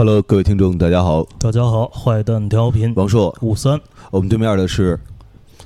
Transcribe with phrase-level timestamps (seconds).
[0.00, 3.78] Hello，各位听众，大家好，大家好，坏蛋调频王硕，五三，
[4.10, 4.98] 我们对面的是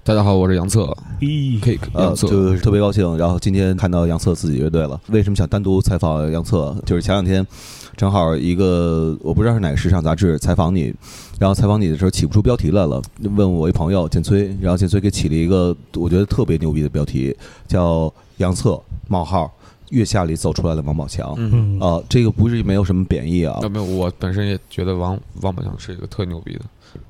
[0.02, 0.92] 大家好，我是杨策。
[1.20, 2.26] 咦，，Cake 呃，杨策。
[2.26, 3.16] 就是特别高兴。
[3.16, 6.74] 然后今天看到杨策自己乐队了，为什么想单独采访杨策？
[6.84, 7.46] 就是前两天
[7.96, 10.92] 正好一个我不知道是哪个时尚杂志采访你，
[11.38, 13.00] 然后采访你的时候起不出标题来了，
[13.36, 17.32] 问我一朋友建崔，然后建崔给起了一个我觉得特别牛逼的标题，
[17.68, 19.48] 叫杨策冒号
[19.94, 21.34] 月下里走出来的王宝强。
[21.38, 26.60] 嗯，嗯啊、这个不是没有什么贬义啊那，没有，我本身也觉得王王宝强是一个特牛逼的。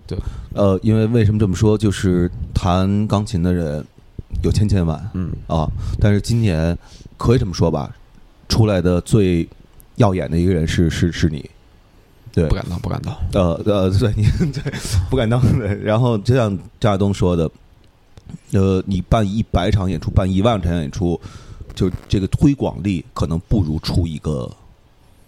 [0.06, 0.19] 对
[0.55, 1.77] 呃，因为为什么这么说？
[1.77, 3.84] 就是弹钢琴的人
[4.42, 6.77] 有千千万嗯，啊，但是今年
[7.16, 7.95] 可以这么说吧，
[8.48, 9.47] 出来的最
[9.97, 11.48] 耀眼的一个人是是是你，
[12.33, 13.14] 对不，敢当，不敢当。
[13.33, 14.62] 呃呃，对你 对
[15.11, 15.75] 不敢当对。
[15.83, 17.51] 然后就像张亚东说的，
[18.53, 21.20] 呃，你办一百场演出，办一万场演出，
[21.74, 24.51] 就这个推广力可能不如出一个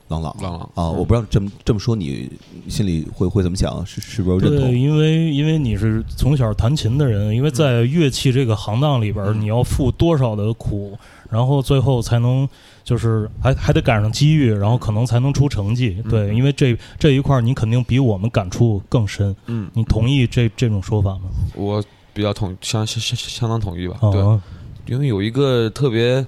[0.09, 0.91] 朗朗朗朗啊。
[0.91, 2.30] 我不知道这么这么说你
[2.69, 3.84] 心里会会怎么想？
[3.84, 10.97] 是是不是认对，因为因为你是从小弹琴的人，因为在乐器这个行当里边，嗯你要付多少的苦，
[11.28, 12.48] 然后最后才能
[12.84, 15.97] 就是还还得赶上机遇，然后可能才能出成绩。
[16.05, 19.34] 嗯对，因为这这一块儿你肯定比我们感触更深。
[19.47, 21.22] 嗯，你同意这这种说法吗？
[21.56, 21.83] 我
[22.14, 23.98] 比较同相相相相当同意吧。
[24.00, 24.41] 对，哦，
[24.87, 26.27] 因为有一个特别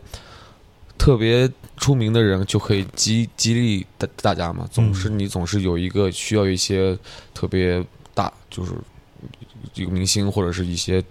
[0.96, 4.68] 特别出名的人，就可以激激励大大家嘛。
[4.70, 6.98] 总是你总是有一个需要一些
[7.32, 8.72] 特别大，就是
[9.74, 11.02] 一个明星或者是一些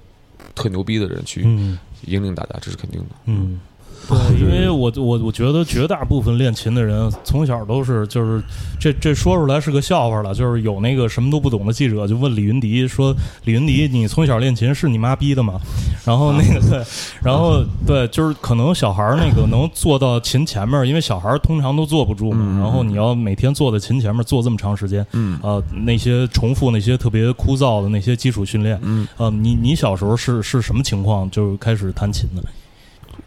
[0.54, 3.16] 特牛逼的人去嗯引领大家，这是肯定的。
[3.26, 3.60] 嗯。
[4.10, 8.42] 对，因为我我我觉得绝大部分练琴的人从小都是就是
[8.80, 15.60] 这这说出来是个笑话了，就是有那个什么都不懂的记者就问李云迪说：“李云迪，你从小练琴是你妈逼的吗？”
[16.06, 16.84] 然后那个对，
[17.22, 22.38] 然后对，就是可能小孩儿那个能坐到琴前面，因为小孩儿通常都坐不住嘛。
[22.40, 32.44] 嗯然后你要每天坐在琴前面坐这么长时间，嗯啊、那些重复那些特别枯燥的那些基础训练，嗯，呃，你你小时候是是什么情况就开始弹琴的？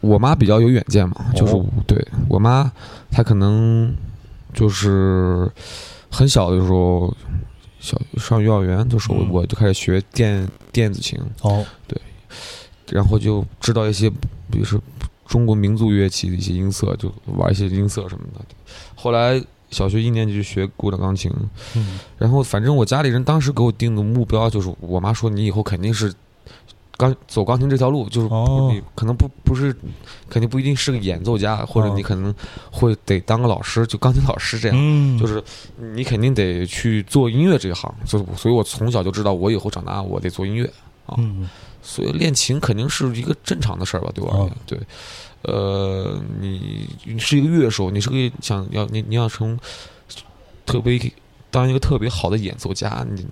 [0.00, 2.70] 我妈比较有远见嘛，就是哦对我妈，
[3.10, 3.94] 她可能
[4.54, 5.50] 就是
[6.10, 7.14] 很小的时候，
[7.80, 9.28] 小上幼儿园的时候，嗯。
[9.30, 12.00] 我就开始学电电子琴，哦，对
[12.90, 14.10] 然后就知道一些，
[14.50, 14.80] 比如说
[15.26, 18.44] 中国民族乐器的一些音色，就玩一些音色什么的。
[18.96, 19.40] 后来
[19.70, 21.30] 小学一年级就学古典钢琴，
[21.76, 22.00] 嗯。
[22.18, 26.12] 然后反正我家里人当时给我定的目标就是，我妈说你以后肯定是
[27.00, 29.74] 钢走钢琴这条路，就是你可能不不是，
[30.28, 31.94] 肯定不一定是个演奏家，或者哦。
[31.96, 32.34] 你可能
[32.70, 34.76] 会得当个老师，就钢琴老师这样。
[34.78, 35.42] 嗯，就是
[35.94, 40.70] 你肯定得去做音乐这一行，所以所以我从小就知道我以后长大我得做音乐，
[41.06, 41.18] 啊
[41.82, 44.56] 所以练琴肯定是一个正常的事儿吧，对我而言，哦。
[44.66, 44.78] 对，
[45.42, 49.58] 呃，你你是一个乐手，你是个想要你你要成
[50.66, 51.00] 特别
[51.50, 53.26] 当一个特别好的演奏家，你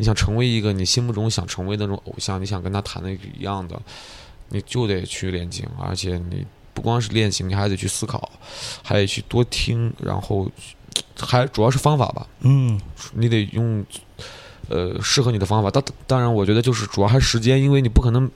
[0.00, 3.78] 你想成为一个你心目中想成为的那种偶像，你想跟他谈的一样的，
[4.48, 8.30] 你就得去练琴，而且你不光是练琴，你还得去思考，
[8.82, 10.50] 还得去多听，然后
[11.18, 12.80] 还主要是方法吧，嗯
[13.12, 13.84] 你得用
[14.70, 15.70] 呃适合你的方法。
[15.70, 18.30] 当当然，我觉得就是主要还是时间，因为你不可能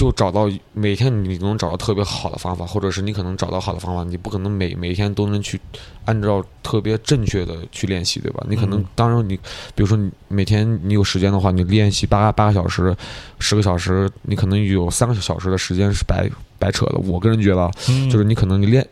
[0.00, 5.60] 就找到每天你能找到特别好的方法，或者是你可能找到好的方法，你不可能每每天都能去
[6.06, 8.42] 按照特别正确的去练习，对吧？
[8.48, 9.36] 你可能嗯当然你
[9.74, 12.96] 比如说你每天你有时间的话，你练习八八个小时、
[13.40, 16.26] 十个小时，你可能有三个小时的时间是白
[16.58, 16.96] 白扯的。
[17.00, 17.70] 我个人觉得
[18.10, 18.88] 就是你可能你练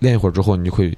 [0.00, 0.94] 练一会儿之后，你就会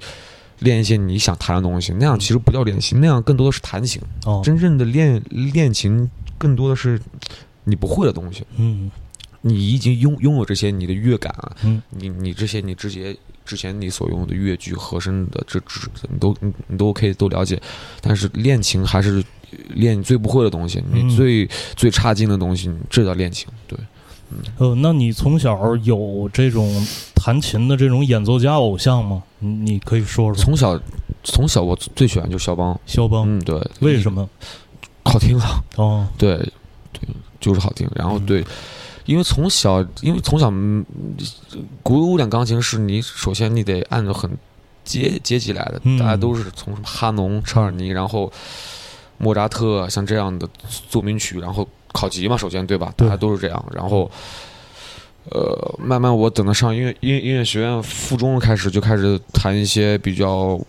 [0.59, 4.01] 练一些你想弹的东西，那样其实不叫练习，那样更多的是弹琴。
[4.25, 6.99] 哦，真正的练练琴，更多的是
[7.63, 8.91] 你不会的东西，嗯
[9.41, 17.59] 你已经拥拥有这些你的乐感啊，嗯你你这些你之前之前你所用的乐句、和声的这这你都你你都 OK 都了解，
[18.01, 19.23] 但是练琴还是
[19.69, 23.47] 练你最不会的东西，嗯你最、最差劲的东西，这叫练琴。
[23.65, 23.77] 对，
[24.31, 26.85] 嗯呃，那你从小有这种
[27.15, 29.23] 弹琴的这种演奏家偶像吗？
[29.39, 30.43] 你你可以说说。
[30.43, 30.79] 从小
[31.23, 34.29] 从小我最喜欢就是肖邦，肖邦，嗯，对，为什么？
[35.03, 35.63] 好听啊？
[35.77, 36.37] 哦，对，
[36.93, 37.01] 对，
[37.39, 37.89] 就是好听。
[37.95, 38.45] 然后嗯对，
[39.09, 40.85] 因为从小，因为从小，嗯
[41.81, 44.29] 古典钢琴是你首先你得按照很
[44.83, 48.31] 阶阶级来的，嗯大家都是从什么哈农、查尔尼，然后
[49.17, 50.47] 莫扎特像这样的
[50.89, 52.93] 奏鸣曲，然后考级嘛，首先对吧？
[52.95, 54.09] 大家都是这样，然后。
[55.31, 60.59] 呃，慢慢我等到上音乐音音乐学院附中开始就开始弹一些比较，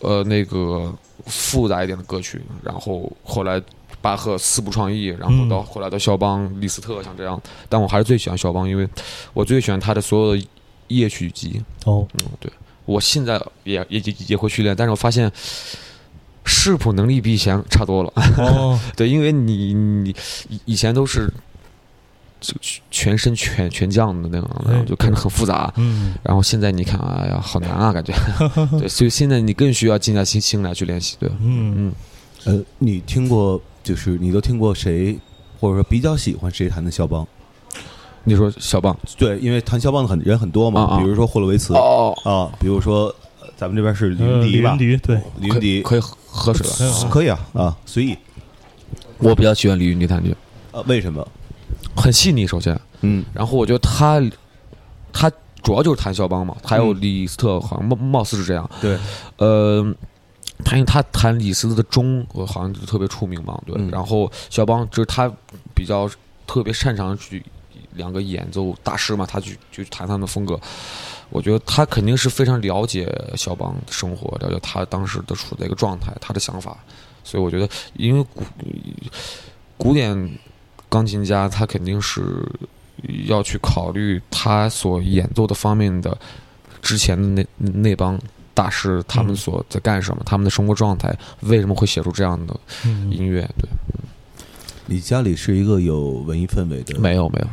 [0.00, 0.90] 呃，那个
[1.26, 3.60] 复杂一点的歌曲，然后后来
[4.04, 7.40] 巴赫四部创意，然后到嗯后来到肖邦、李斯特像这样，
[7.70, 8.86] 但我还是最喜欢肖邦，因为
[9.32, 10.46] 我最喜欢他的所有的
[10.88, 12.52] 夜曲集，哦，嗯，对，
[12.84, 15.32] 我现在也也也也会训练，但是我发现
[16.44, 18.12] 视谱能力比以前差多了。
[18.36, 20.14] 哦， 对，因为你你
[20.50, 21.32] 以以前都是
[22.42, 22.54] 就
[22.90, 25.72] 全身全全降的那种，然后就看着很复杂。
[25.76, 28.12] 嗯，然后现在你看，哎呀，好难啊，感觉。
[28.78, 31.16] 对，所以现在你更需要静下心心来去练习。
[31.18, 31.92] 对，嗯嗯，
[32.44, 35.16] 呃，你听过就是你都听过谁，
[35.60, 37.24] 或者说比较喜欢谁弹的肖邦？
[38.24, 38.98] 你说肖邦？
[39.18, 40.98] 对，因为弹肖邦的很人很多嘛，啊啊。
[40.98, 41.74] 比如说霍洛维茨。
[41.74, 44.62] 哦，啊，比如说呃咱们这边是李呃云迪。
[44.62, 45.82] 吧李云，迪对，李云迪。
[45.82, 46.74] 可以喝水了。
[46.80, 48.16] 嗯可以啊啊，随意。
[49.18, 50.34] 我比较喜欢李云迪弹曲，
[50.72, 51.26] 呃，为什么？
[51.94, 53.24] 很细腻，首先，嗯。
[53.32, 54.20] 然后我觉得他
[55.12, 55.30] 他
[55.62, 58.68] 主要就是弹肖邦嘛，还有嗯李斯特，好像貌貌似是这样。
[58.80, 58.98] 对，
[59.36, 59.94] 呃，
[60.62, 63.74] 他因为他弹李斯特的钟，我好像就特别出名嘛，对。
[63.78, 65.30] 嗯然后肖邦就是他
[65.74, 66.08] 比较
[66.46, 67.44] 特别擅长去
[67.94, 70.58] 两个演奏大师嘛，他去去弹他们的风格。
[71.30, 76.76] 我觉得他肯定是非常了解肖邦的生活，了解他当时的处在一个状态，他的想法。
[77.24, 78.44] 所以我觉得，因为古
[79.76, 80.38] 古典
[80.88, 82.46] 钢琴家他肯定是
[83.26, 86.16] 要去考虑他所演奏的方面的
[86.80, 88.20] 之前的那那帮
[88.54, 92.54] 大师他们嗯所在干什么，他们的生活状态为什么会写出这样的
[92.86, 93.42] 嗯音乐？
[93.58, 93.68] 对，
[94.86, 97.46] 你家里是一个有文艺氛围的，没有没有，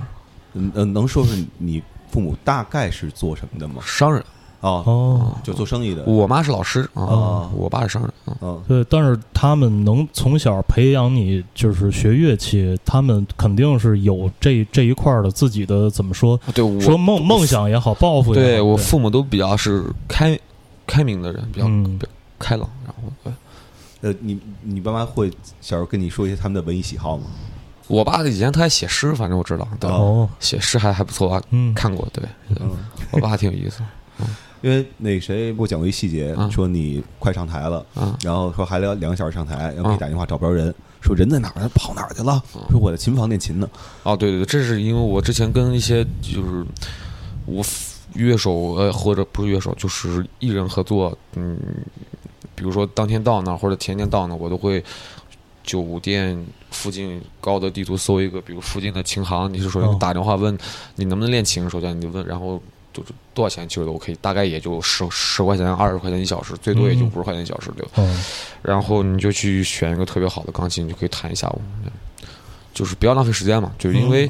[0.54, 1.82] 嗯呃，能说说你
[2.12, 3.82] 父母大概是做什么的吗？
[3.86, 4.22] 商人，
[4.60, 6.04] 哦，哦，就做生意的。
[6.04, 8.38] 我妈是老师啊哦，我爸是商人啊。
[8.42, 16.38] 嗯对，但是他们能从小培养你，就是学乐器，他们肯定是有这这一块儿的自己的怎么说？
[16.54, 18.46] 对，我说梦梦想也好，抱负也好。
[18.46, 20.38] 对我父母都比较是开
[20.92, 21.98] 开明的人，比较嗯。
[21.98, 23.32] 比较开朗，然后对。
[24.02, 25.30] 呃，你你爸妈会
[25.62, 27.26] 小时候跟你说一些他们的文艺喜好吗？
[27.88, 32.24] 我爸以前他还写诗，反正我知道，对，哦，写诗还还不错啊，嗯，看过，对，
[32.60, 32.72] 嗯，
[33.12, 33.82] 我爸还挺有意思。
[34.62, 36.50] 因为那谁给我讲过一细节，嗯。
[36.52, 38.18] 说你快上台了，啊。
[38.24, 41.62] 然后说还聊两个小时上台，然后给嗯你打电话找不着人，说人在哪儿？
[41.62, 42.42] 他跑哪儿去了？
[42.70, 43.70] 说我在琴房练琴呢。
[44.04, 46.66] 哦，对对对，这是因为我之前跟一些就是
[47.46, 47.64] 我
[48.14, 51.58] 乐手呃或者不是乐手，就是艺人合作，嗯，
[52.56, 54.84] 比如说当天到那儿或者前天到那儿，我都会
[55.64, 59.98] 酒店附近高德地图搜一个，比如附近的琴行，你是首先哦。
[60.00, 60.58] 打电话问
[60.96, 62.62] 你能不能练琴，首先你问，然后
[62.92, 67.12] 就是多少钱其实都 OK，大概也就十十块钱、二十块钱一小时，最多也就嗯。
[67.14, 67.86] 五十块钱一小时对
[68.62, 71.62] 然后你就去选一个特别好的钢琴，你就可以弹一下午，
[72.74, 73.72] 就是不要浪费时间嘛。
[73.78, 74.30] 就是因为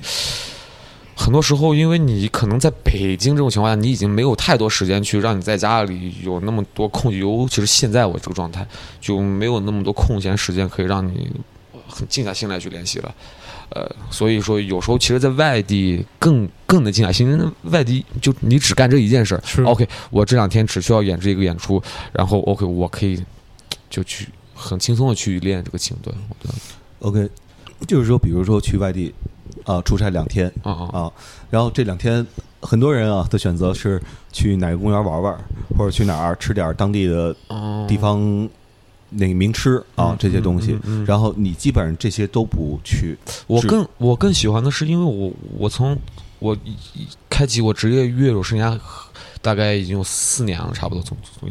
[1.22, 8.66] 很多时候，因为你可能在北京这种情况下，你已经没有太多时间去让你在家里有那么多空，尤其是现在我这个状态，
[9.00, 11.30] 就没有那么多空闲时间可以让你
[11.88, 13.14] 很静下心来去练习了。
[13.70, 17.40] 呃，所以说有时候其实，在外地更更能静下心。
[17.66, 21.80] 外地就你只干这一件事儿，OK，我这两天只需要演这一个演出，
[22.12, 23.24] 然后 OK，我可以
[23.92, 26.12] 就去很轻松的去练这个琴，对
[27.00, 27.30] ，OK，
[27.88, 29.14] 就是说，比如说去外地
[29.66, 31.12] 啊、出差两天啊啊啊，
[31.50, 32.26] 然后这两天
[32.62, 35.38] 很多人啊的选择是去哪个公园玩玩，
[35.78, 38.48] 或者去哪儿吃点当地的啊地方
[39.10, 40.78] 那个名吃啊嗯这些东西。
[41.06, 43.18] 然后你基本上这些都不去。
[43.48, 45.98] 我更我更喜欢的是，因为我我从
[46.40, 46.58] 我
[47.30, 48.80] 开启我职业乐手生涯，
[49.42, 51.50] 大概已经有四年了，差不多从从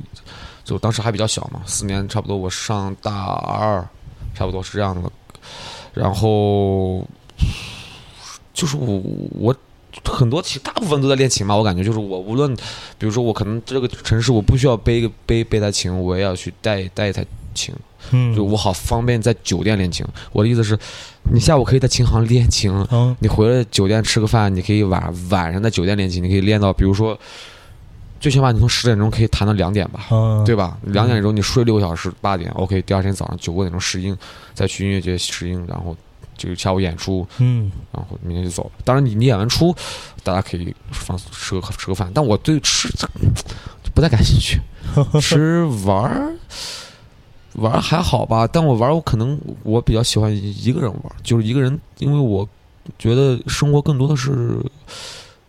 [0.64, 3.86] 就当时还比较小嘛，四年差不多我上大二，
[4.34, 5.10] 差不多是这样的。
[5.92, 7.04] 然后
[8.52, 9.02] 就是我
[9.32, 9.54] 我
[10.04, 12.54] 很多其实大部分都在练琴嘛，我感觉就是我无论
[12.98, 17.74] 比如说我可能这个城市我不需要背一个背背台琴，我也要去带带一台琴。
[18.12, 20.06] 嗯，就我好方便在酒店练琴。
[20.32, 20.78] 我的意思是，
[21.34, 27.16] 你下午可以在琴行练琴，嗯你回来酒店吃个饭，你可以晚晚上在酒店练琴，你可以练到，比如说，
[28.18, 30.78] 最起码你从十点钟可以弹到两点吧，嗯，对吧？
[30.84, 34.16] 两点钟你睡六个小时，八点 OK，第二天早上九个点钟试音，
[34.54, 35.94] 再去音乐节试音，然后
[36.48, 38.70] 就下午演出，嗯然后明天就走了。
[38.84, 39.74] 当然你你演完出，
[40.24, 43.06] 大家可以放吃个吃个饭，但我对吃就
[43.94, 44.58] 不太感兴趣，
[45.20, 46.34] 吃玩儿。
[47.54, 52.48] 玩儿还好吧，但我玩我可能我比较喜欢一个人玩，就是一个人，因为我
[52.96, 54.56] 觉得生活更多的是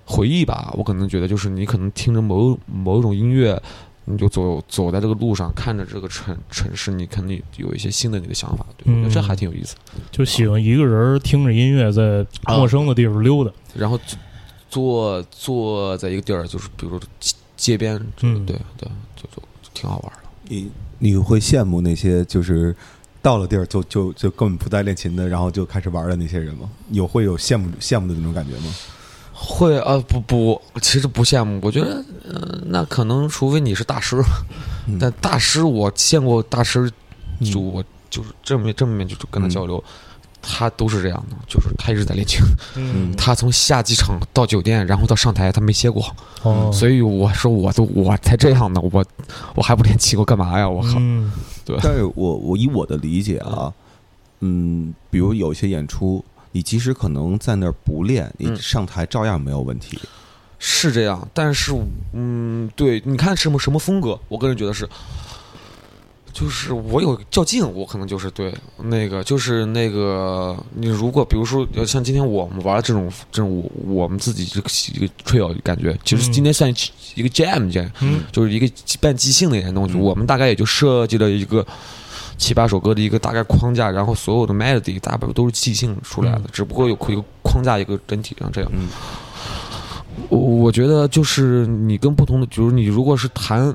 [0.04, 0.74] 回忆吧。
[0.76, 3.62] 我可能觉得就是你可能听着某某一种音乐，
[4.12, 9.76] 你就走走在这个路上，看着这个城城市，你肯定有一些新的你的想法，对，这嗯还挺有意思。
[10.12, 13.52] 就喜欢一个人听着音乐在陌生的地方溜达。
[13.76, 13.98] 然后
[14.70, 20.30] 坐坐坐在一个地儿，就是比如说街街边，嗯对对，就就就挺好玩的。
[20.48, 22.76] 你你会羡慕那些就是
[23.22, 26.70] 到了地儿就就就根本不带练琴的，然后就开始玩的那些人吗？
[26.90, 28.74] 有会有羡慕羡慕的那种感觉吗？
[29.44, 31.60] 会啊，不不，其实不羡慕。
[31.64, 34.22] 我觉得，呃、那可能除非你是大师，
[34.88, 36.88] 嗯 但大师我见过大师，
[37.44, 39.84] 就嗯我就是正面正面就跟他交流，
[40.44, 42.40] 他都是这样的，就是他一直在练琴，
[42.76, 46.06] 嗯他从下机场到酒店，然后到上台，他没歇过。
[46.44, 49.04] 哦，所以我说，我都我才这样呢，我
[49.56, 50.70] 我还不练琴，我干嘛呀？
[50.70, 51.00] 我靠！
[51.66, 53.74] 对但是我我以我的理解啊，
[54.42, 60.00] 嗯，比如有一些演出，你即使可能在那儿不练，你嗯上台照样没有问题。
[60.64, 61.74] 是这样，但是
[62.14, 64.88] 嗯，对，你看什么什么风格，我个人觉得是，
[66.32, 76.72] 就是我有较劲，我可能就是对那个，就是那个，你如果比如说呃像今天我们玩的这种这种我我们自己这个一个 trail 感觉，其实嗯今天算
[77.16, 81.66] 一个 jam 这样，嗯就是一个半即兴的一些东西，嗯我们大概也就设计了一个。
[82.42, 86.46] 七八首歌的一个大概框架，然后所有的 melody 大部分都是即兴出来的，嗯。
[86.52, 88.72] 只不过有一个框架一个整体上这样。
[88.74, 88.90] 嗯。
[90.28, 93.74] 我我觉得就是你跟不同的，比如你如果是弹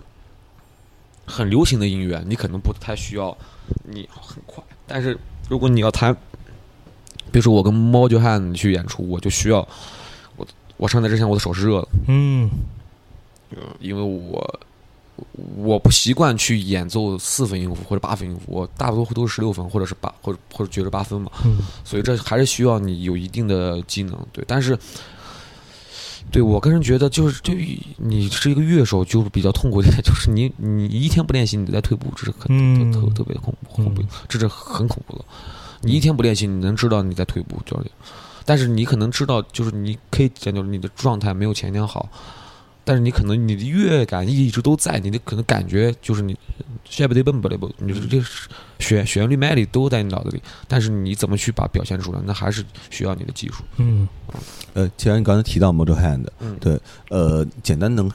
[1.24, 3.36] 很流行的音乐，你可能不太需要
[3.84, 5.16] 你很快，但是
[5.48, 6.12] 如果你要弹，
[7.30, 9.66] 比如说我跟猫就汉去演出，我就需要
[10.36, 10.44] 我
[10.76, 12.50] 我上台之前我的手是热的，嗯。
[13.78, 14.60] 因为我
[15.56, 24.44] 我不习惯去演奏四分音符或者八分音符，我大多都是十六分或者是八或者或者爵士八分嘛，嗯所以这还是需要你有一定的技能，对。
[24.46, 24.78] 但是，
[26.30, 35.24] 对我个人觉得，就是对于你是一个乐手，就是比较痛苦的一点， 就是你你一天不练习，你在退步，这是很嗯特特特别恐怖恐怖嗯，这是很恐怖的。
[35.82, 37.90] 你一天不练习，你能知道你在退步，就是。
[38.44, 42.08] 但是你可能知道，就是你可以讲究你的状态没有前天好，
[42.86, 46.38] 但是你可能你的乐感一直都在，你的可能感觉就是你
[46.84, 48.26] 下不得蹦不得不，你这这
[48.78, 53.64] 旋旋律 melody 都在你脑子里，但是你怎么去把表现出来，那还是需要你的技术。
[53.78, 54.08] 嗯
[54.74, 58.08] 呃，既然你刚才提到 Model Hand，嗯对，呃，简单能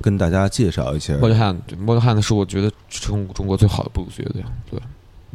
[0.00, 1.12] 跟大家介绍一下。
[1.18, 4.80] Model Hand，对 Model Hand 是我觉得中中国最好的布鲁斯乐队，对。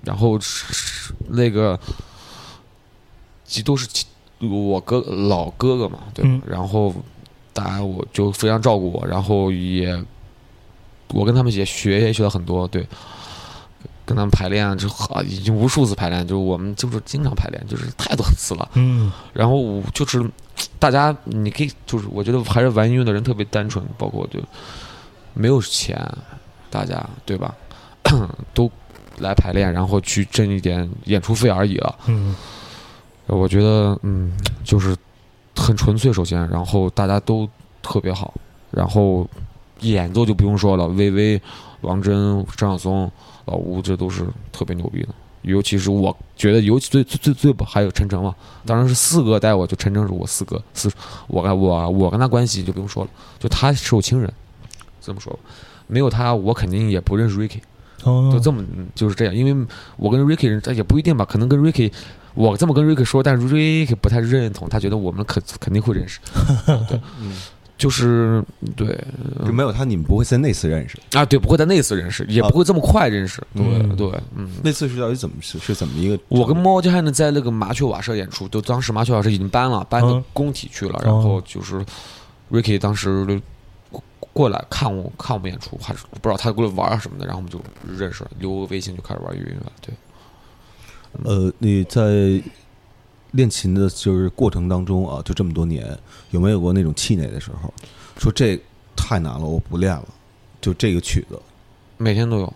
[0.03, 1.79] 然后是是那个，
[3.45, 3.88] 其都是
[4.39, 6.25] 我哥老哥哥嘛，对。
[6.25, 6.95] 嗯然后
[7.53, 10.03] 当然我就非常照顾我，然后也
[11.10, 12.88] 我跟他们也学也学了很多，对。
[14.03, 18.70] 跟他们排练就好，已经无数次排练，就是我们就是经常排练，就是太多次了。
[18.74, 20.22] 嗯然后我就是
[20.77, 24.39] 大家，你可以就是我觉得还是玩音乐的人特别单纯，包括就
[25.34, 25.98] 没有钱，
[26.70, 27.55] 大家对吧？
[28.53, 28.70] 都
[29.20, 31.98] 来排练，然后去挣一点演出费而已了。
[32.08, 32.36] 嗯
[33.27, 34.34] 我觉得嗯，
[34.65, 34.98] 就是
[35.55, 37.48] 很纯粹，首先，然后大家都
[37.81, 38.34] 特别好，
[38.72, 39.27] 然后
[39.81, 41.41] 演奏就不用说了，薇薇、
[41.81, 43.12] 王真、张晓松、
[43.46, 45.10] 老吴，这都是特别牛逼的。
[45.43, 50.88] 尤其是我觉得，尤其最最最最不还有陈诚嘛，当然是四哥带我，就陈诚是我四哥，四
[51.27, 54.31] 我跟我我跟他关系就不用说了，就他是我亲人，
[55.01, 55.39] 这么说吧，
[55.88, 57.60] 没有他我肯定也不认识 Ricky。
[58.03, 59.67] 哦就这么嗯就是这样，因为
[59.98, 61.91] 我跟 Ricky 也不一定吧，可能跟 Ricky，
[62.33, 66.19] 我这么跟 Ricky 说，但是 Ricky 不太认同，他觉得我们肯肯定会认识，
[66.88, 67.38] 对，嗯
[67.77, 68.43] 就是
[68.75, 68.95] 对
[69.43, 71.00] 就没有他，你们不会在那次认识。
[71.13, 74.51] 啊，对，不会在那次认识，也不会这么快认识，对嗯对，嗯。
[74.63, 76.19] 那次是到底怎么是是怎么一个？
[76.27, 81.01] 我跟猫就还能，在那个麻雀瓦舍演出，就当时麻雀瓦舍已经搬了，搬到嗯工体去了。
[81.03, 81.83] 然后就是
[82.51, 83.25] Ricky 当时
[83.89, 87.59] 过过来看我看我们演出，还是不知道他过来玩啊什么的，然后我们就
[87.97, 89.71] 认识了，留个微信就开始玩语音乐。
[89.81, 89.95] 对，
[91.23, 92.41] 呃，你在
[93.31, 95.97] 练琴的就是过程当中啊，就这么多年，
[96.31, 97.73] 有没有过那种气馁的时候？
[98.17, 98.59] 说这
[98.95, 100.07] 太难了，我不练了，
[100.59, 101.39] 就这个曲子
[101.97, 102.53] 每天都有，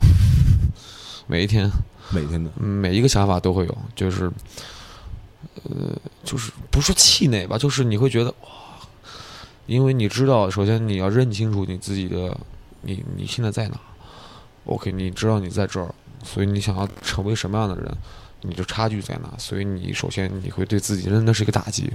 [1.26, 1.70] 每一天。
[2.12, 4.28] 每天的，嗯每一个想法都会有，就是，
[5.62, 8.48] 呃，就是不说气馁吧，就是你会觉得哇，
[9.68, 12.36] 因为你知道，首先你要认清楚你自己的，
[12.82, 13.78] 你你现在在哪
[14.64, 17.96] ，OK，你知道你在这儿，所以你想要成为什么样的人，
[18.42, 21.90] 你的差距在哪，所以你首先你会对自己那那是一个打击，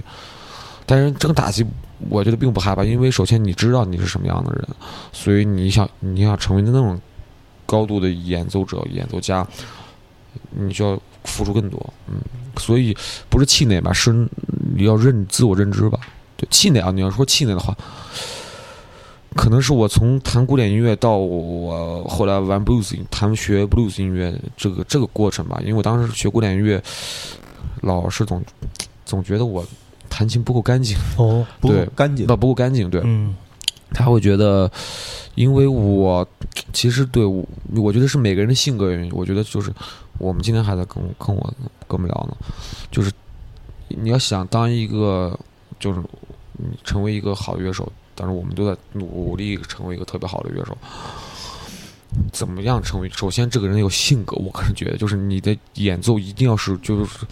[0.84, 1.64] 但是这个打击
[2.08, 4.68] 我觉得并不害怕，因为首先你知道你是什么样的人，
[5.12, 7.00] 所以你想你想成为那种
[7.64, 9.46] 高度的演奏者、演奏家。
[10.50, 12.20] 你就要付出更多，嗯，
[12.58, 12.94] 所以
[13.28, 14.12] 不是气馁吧，是
[14.74, 15.98] 你要认自我认知吧。
[16.36, 17.74] 对，气馁啊，你要说气馁的话，
[19.36, 25.58] 可能是我从弹古典音乐到我后来玩 blues，弹学 blues 音乐这个这个过程吧。
[25.60, 26.82] 因为我当时学古典音乐，
[27.82, 28.42] 老师总
[29.04, 29.64] 总觉得我
[30.08, 32.36] 弹琴不够干净，哦不够对干净不。
[32.36, 33.36] 不够干净，对，嗯
[33.92, 34.70] 他会觉得，
[35.36, 36.26] 因为我
[36.72, 37.44] 其实对我，
[37.76, 39.12] 我觉得是每个人的性格原因。
[39.14, 39.72] 我觉得就是
[40.18, 41.54] 我们今天还在跟我跟我
[41.86, 42.36] 跟我们聊呢，
[42.90, 43.12] 就是
[43.88, 45.38] 你要想当一个
[45.78, 46.00] 就是
[46.54, 50.76] 你成为一个好乐手，当然我们都在努力成为一个特别好的乐手。
[52.32, 53.08] 怎么样成为？
[53.10, 57.26] 首先，这个人有性格，我个人觉得，就是你的演奏一定要是就是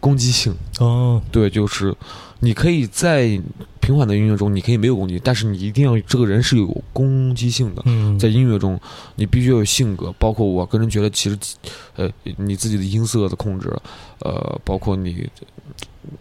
[0.00, 0.52] 攻击性。
[0.80, 1.94] 哦，对，就是
[2.40, 3.40] 你可以在
[3.80, 7.82] 平缓的音乐中，你可以没有攻击，但是你一定要这个人是有攻击性的。
[7.84, 8.80] 嗯，在音乐中，
[9.14, 11.38] 你必须要有性格，包括我个人觉得，其实，
[11.94, 13.72] 呃，你自己的音色的控制，
[14.20, 15.28] 呃，包括你，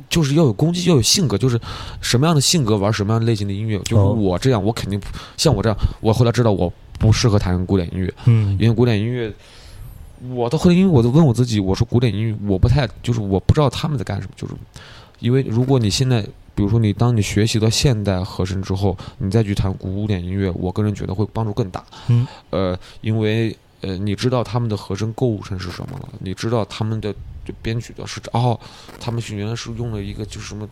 [0.09, 1.59] 就是要有攻击，要有性格，就是
[2.01, 3.77] 什么样的性格玩什么样类型的音乐。
[3.79, 9.33] 就是哦我这样，我肯定不像我这样，我后来知道我不适合弹古典音乐，嗯因为古典音乐，
[10.29, 14.53] 我到后来，因为我都问我自己，我说古典音乐我不太，就是我不知道他们在干什么，就是
[15.19, 16.21] 因为如果你现在，
[16.55, 21.83] 比如说你当你学习到现代和声之后，你再去弹古典音乐，我个人觉得会帮助更大。
[22.07, 27.13] 嗯，呃，因为呃，你知道他们的和声构成是什么了，你知道他们的
[27.45, 28.59] 就编曲的是哦，
[28.99, 30.67] 他们是原来是用了一个就是什么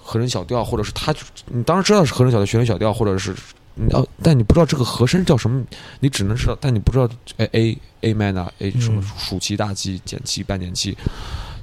[0.00, 3.34] 和声小调，或者是他就你当时知道是和声小调、旋律小调，或者是。
[3.74, 5.64] 你要，但你不知道这个和声叫什么，
[6.00, 7.08] 你只能知道，但你不知道，
[7.38, 10.94] 哎，A A minor A 什么嗯属七大七减七半减七，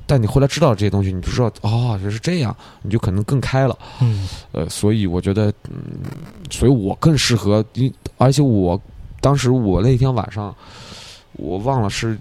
[0.07, 3.77] 但你后来知道这些东西，你就知道哦，原来是这样，你就可能更开了。
[4.01, 6.01] 嗯呃，所以我觉得，嗯，
[6.49, 8.81] 所以我更适合，你而且我
[9.21, 10.55] 当时我那天晚上，
[11.33, 12.19] 我忘了是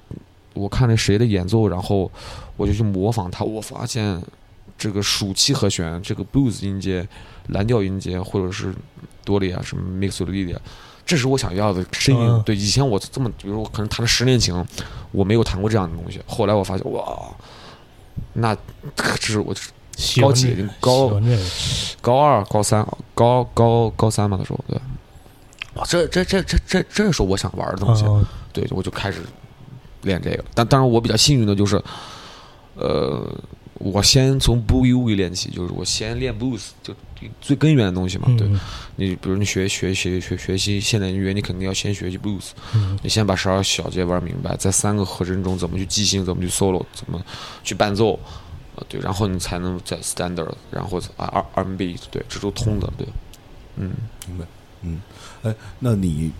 [0.59, 2.11] 我看了谁的演奏，然后
[2.57, 4.21] 我就去模仿他，我发现
[4.77, 7.07] 这个暑期和弦，这个 blues 音阶、
[7.49, 8.75] 蓝调音阶，或者是
[9.25, 10.61] 多利啊什么 mix 的力量。
[11.07, 12.21] 这是我想要的声音。
[12.21, 14.55] 嗯对，以前我这么，比如说我可能弹了十年琴，
[15.11, 16.21] 我没有弹过这样的东西。
[16.27, 17.35] 后来我发现，哇，
[18.35, 18.55] 那
[18.95, 19.55] 这是我
[20.21, 21.19] 高几高
[22.03, 24.79] 高二、高三、高高高三嘛的时候，对，
[25.77, 28.23] 哇，这这这这这这是我想玩的东西，啊
[28.53, 29.23] 对，我就开始
[30.03, 30.45] 练这个。
[30.55, 31.83] 但当然，我比较幸运的就是，
[32.75, 33.27] 呃，
[33.75, 36.95] 我先从 boogie woogie 练起，就是我先练 blues，就
[37.41, 38.27] 最根源的东西嘛。
[38.37, 38.61] 对嗯
[38.97, 47.21] 你，比如你学学学学学习现代音乐，你肯定要先学习 blues，嗯你先把十二小节玩明白，在三个和声中怎么去即兴，怎么去 solo，怎么
[47.65, 48.19] 去伴奏。
[48.77, 53.05] 呃，对，然后你才能在 standard，然后啊 R R N B，对，这都通的，对，
[53.75, 53.91] 嗯，
[54.29, 54.45] 明白
[54.83, 55.01] 嗯，
[55.43, 56.31] 哎，那你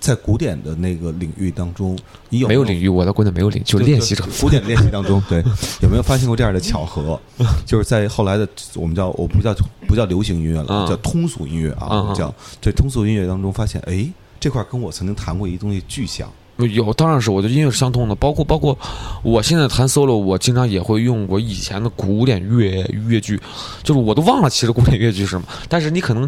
[0.00, 2.48] 在古典的那个领域当中，你有域？
[2.48, 4.24] 没有领域，我在国内没有领域，就练习者。
[4.40, 5.38] 古典练习当中，对，
[5.82, 7.18] 有没有发现过这样的巧合？
[7.64, 9.54] 就是在后来的我们叫我不叫
[9.86, 14.06] 不叫流行音乐了，嗯叫通俗音乐啊，嗯我们叫这通俗音乐当中发现，哎，
[14.38, 16.28] 这块儿跟我曾经弹过一东西巨像。
[16.58, 18.78] 有，当然是我的音乐是相通的，包括包括
[19.22, 23.38] 我现在弹 solo，我经常也会用我以前的古典乐乐剧，
[23.82, 26.26] 就是我都忘了其实古典乐剧是什么，但是你可能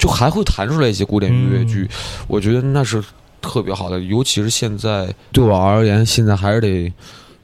[0.00, 1.88] 就还会弹出来一些古典音乐剧，
[2.26, 3.04] 我觉得那是
[3.42, 6.90] 特别好的，尤其是现在对我而言，现在还是得，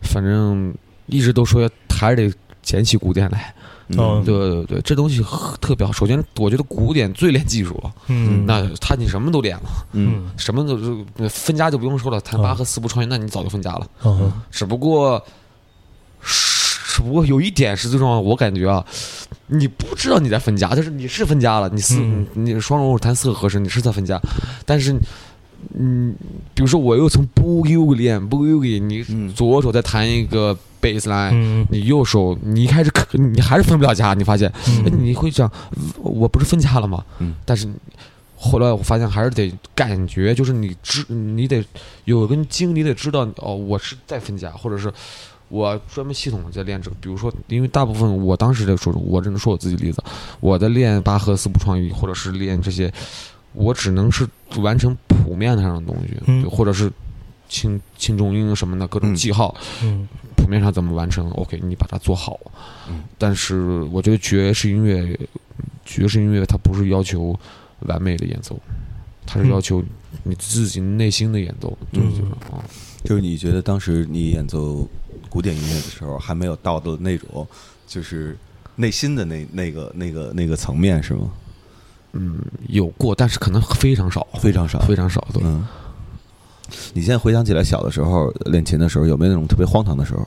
[0.01, 0.75] 反正
[1.07, 3.55] 一直都说还是得捡起古典来，
[3.89, 4.25] 嗯。
[4.25, 5.23] 对对对，这东西
[5.61, 5.93] 特别好。
[5.93, 7.75] 首先，我觉得古典最练技术。
[7.85, 8.45] 了，嗯。
[8.47, 9.87] 那他你什么都练了。
[9.93, 10.31] 嗯。
[10.37, 12.43] 什么都是分家就不用说了，弹嗯。
[12.43, 13.87] 巴赫四部创乐，那你早就分家了。
[14.05, 14.33] 嗯。
[14.51, 15.23] 只不过，
[16.97, 18.83] 只不过有一点是最重要的，我感觉啊，
[19.49, 24.21] 你不知道你在分家，就是你是分家了，你四、嗯你双融弹四个和声，你是在分家，
[24.65, 24.97] 但是。
[25.75, 26.15] 嗯，
[26.55, 35.51] 比如说我又从 boogie 练 boogie，你嗯左手在弹一个 bass line，、嗯你右手你一开始可你还是分不了家，你发现，哎嗯你会想，
[35.97, 37.03] 我不是分家了吗？
[37.19, 37.67] 嗯但是
[38.37, 41.65] 后来我发现还是得感觉，就是你知你得
[42.05, 44.93] 有根筋，你得知道哦，我是在分家，或者是
[45.49, 46.97] 我专门系统的在练这个。
[47.01, 50.03] 比如说，因为大部分我当时在说，我只能说我自己的例子，
[50.41, 52.93] 我在练巴赫四部创意，或者是练这些，
[53.53, 54.27] 我只能是
[54.59, 56.91] 完成谱面上的东西，嗯或者是
[57.49, 59.55] 轻轻重音什么的各种嗯记号。
[59.83, 62.39] 嗯谱面上怎么完成？OK，你把它做好。
[62.89, 65.19] 嗯但是我觉得爵士音乐，
[65.85, 67.37] 爵士音乐它不是要求
[67.81, 68.57] 完美的演奏，
[69.25, 69.83] 它是嗯要求
[70.23, 71.77] 你自己内心的演奏。
[71.93, 72.63] 就是啊，
[73.03, 74.87] 就是你觉得当时你演奏
[75.37, 77.47] 古典音乐的时候，还没有到的那种，
[77.87, 78.35] 就是
[78.75, 81.31] 内心的那那个那个那个层面是吗？
[82.13, 85.21] 嗯，有过，但是可能非常少，非常少，非常少。
[85.35, 85.63] 对，嗯。
[86.95, 90.27] 你现在回想起来，小的时候练琴的时候，有没有那种特别荒唐的时候？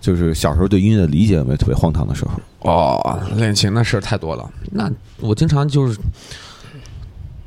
[0.00, 2.40] 就是小时候对音乐的理解有没有特别荒唐的时候？
[2.60, 4.48] 哦，练琴的事儿太多了。
[4.70, 5.98] 那我经常就是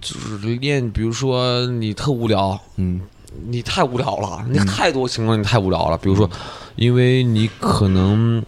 [0.01, 2.99] 就是练，比如说你特无聊，嗯
[3.45, 5.97] 你太无聊了，你太多情况你太无聊了。
[5.97, 6.29] 比如说，
[6.75, 8.43] 因为你可能，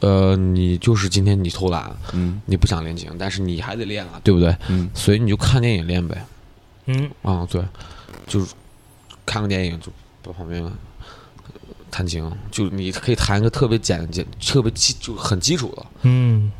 [0.00, 4.56] 呃，你就是今天你偷懒，嗯你不想练琴，但是你还得练啊，对不对？
[4.68, 6.24] 嗯所以你就看电影练呗。
[6.86, 7.62] 嗯啊，对，
[8.26, 8.52] 就是
[9.24, 9.92] 看个电影就
[10.24, 10.64] 在旁边
[11.90, 16.50] 弹琴，就你可以弹一个特别简简、特别基就很基础的，嗯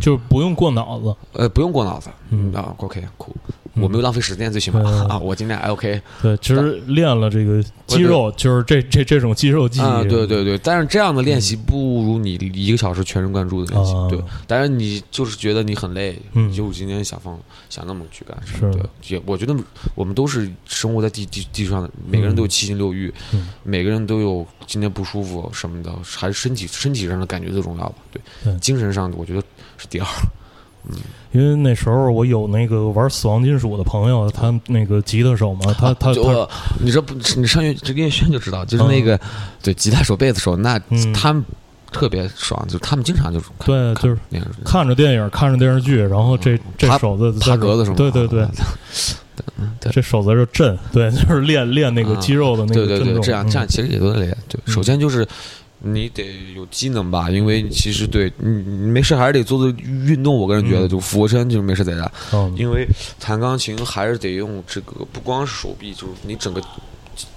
[0.00, 1.14] 就不用过脑子。
[1.32, 2.10] 呃，不用过脑子。
[2.30, 3.34] 嗯啊，OK，酷。
[3.46, 9.82] 嗯我没有浪费时间，最起码嗯啊，我今天还 OK 对，其实练了这个肌肉，就是这这这种肌肉记忆。
[9.82, 10.58] 啊，对对对。
[10.58, 14.22] 但是这样的练习不如你一个小时全神贯注的练习啊，对。
[14.46, 17.38] 但是你就是觉得你很累，嗯就今天想放
[17.70, 18.82] 想那么去干，是对。
[19.08, 19.56] 也我觉得
[19.94, 27.94] 我们都是生活在地地地上的，每个人都有七情六欲，嗯每个人都有今天不舒服什么的，还是身体身体上的感觉最重要吧？
[28.12, 29.42] 对，对精神上我觉得
[29.78, 30.06] 是第二。
[31.32, 39.18] 因为那时候我有那个玩死亡金属的朋友，他那个吉他手嘛，他他他我你这不你上乐这个乐轩就知道，就是那个、
[39.62, 41.44] 对吉他手、贝斯手，那、嗯他们
[41.90, 44.18] 特别爽，就是他们经常就是对就是
[44.64, 47.96] 看着电影，看着电视剧，然后这这手子在这爬格子是吗？
[47.96, 48.46] 对对对，
[49.80, 53.22] 对这手在这震，对，就是练练那个肌肉的那对对对，个震动。
[53.22, 54.36] 这样这样其实也都在练。
[54.66, 55.26] 首先就是
[55.84, 60.34] 你得有机能吧，因为其实对你你没事还是得做做运动。
[60.34, 60.88] 我个人觉得，嗯。
[60.88, 62.86] 就俯卧撑就是没事在家，嗯因为
[63.18, 66.60] 弹钢琴还是得用这个，不光是手臂，就是你整个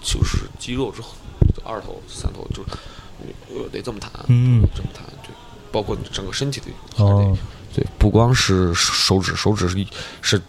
[0.02, 1.10] 就是肌肉之后，
[1.64, 2.70] 二头、三头，就是
[3.50, 4.62] 呃得这么弹，嗯。
[4.76, 5.32] 这么弹，对，
[5.72, 7.38] 包括你整个身体的还是得哦。
[7.74, 9.88] 对，不光是手指，手指是一
[10.22, 10.42] 是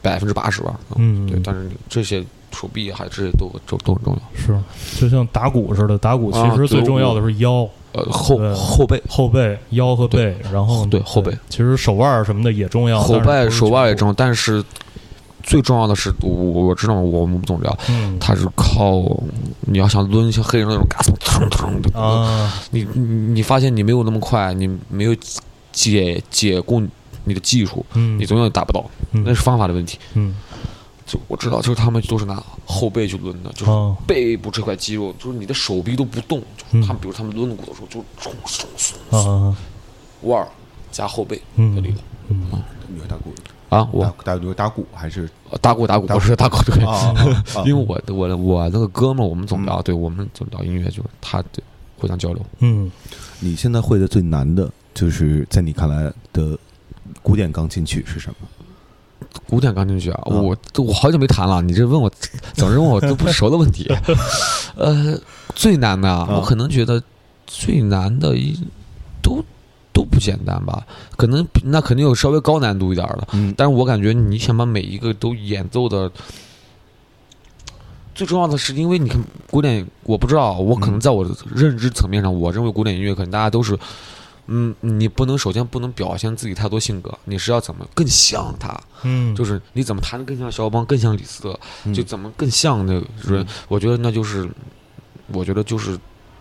[0.00, 1.26] 百分之八十吧，嗯。
[1.26, 4.38] 对，但是这些手臂还这些都都都很重要。
[4.38, 14.62] 是，就像打鼓似的，打鼓其实最重要的是腰、呃，后后背、后背、腰和背，然后对后背其实手腕儿什么的也重要，后背、手腕也重要，但是
[15.42, 19.02] 最重要的是，我我知道我们总聊，嗯它是靠
[19.62, 25.16] 你要想抡像黑人那种嘎嘣腾腾的，啊，你你你发现你没有那么快，你没有
[25.72, 26.80] 解解雇
[27.24, 29.98] 你的技术，嗯，你总有达不到，嗯那是方法的问题。
[30.14, 30.34] 嗯
[31.06, 39.56] 就我知道，就是他们都是拿后背去抡的，就是啊背部这块肌肉，就是你的手臂都不动，嗯就是他们比如他们抡骨头的时候，就冲冲冲啊
[40.22, 40.48] 腕儿
[40.90, 42.46] 加后背嗯的力量嗯。
[42.88, 43.32] 你会打鼓？
[43.70, 45.26] 啊，我打打打鼓还是？
[45.62, 46.84] 打鼓打鼓，不是打鼓对。
[46.84, 51.64] 啊啊啊因为我的我的我那个哥们儿，我们总聊，对我们总聊音乐，就是他对
[51.98, 52.44] 互相交流。
[52.58, 52.90] 嗯。
[53.40, 56.58] 你现在会的最难的，就是在你看来的
[57.22, 58.46] 古典钢琴曲是什么？
[59.48, 62.10] 古典钢琴曲啊，嗯我我好久没弹了，你这问我
[62.54, 63.90] 总是问我都不熟的问题。
[64.76, 65.18] 呃，
[65.54, 67.02] 最难的啊，嗯我可能觉得
[67.46, 68.58] 最难的一
[69.22, 69.44] 都
[69.92, 76.10] 都不简单吧，可能比那肯定有稍微高难度一点的，嗯但是我感觉你想把每一个都演奏的。
[78.14, 79.18] 最重要的是，因为你看
[79.50, 83.74] 古典，我不知道，我可能嗯在我的认知层面上，我认为古典音乐可能大家都是，
[84.54, 91.94] 嗯，你不能首先不能表现自己太多性格，你是要怎么更像他，嗯，就是你怎么弹的更像肖邦，更像李斯特，嗯。
[91.94, 93.46] 就怎么更像那个人。
[93.68, 94.46] 我觉得那就是，
[95.28, 95.98] 我觉得就是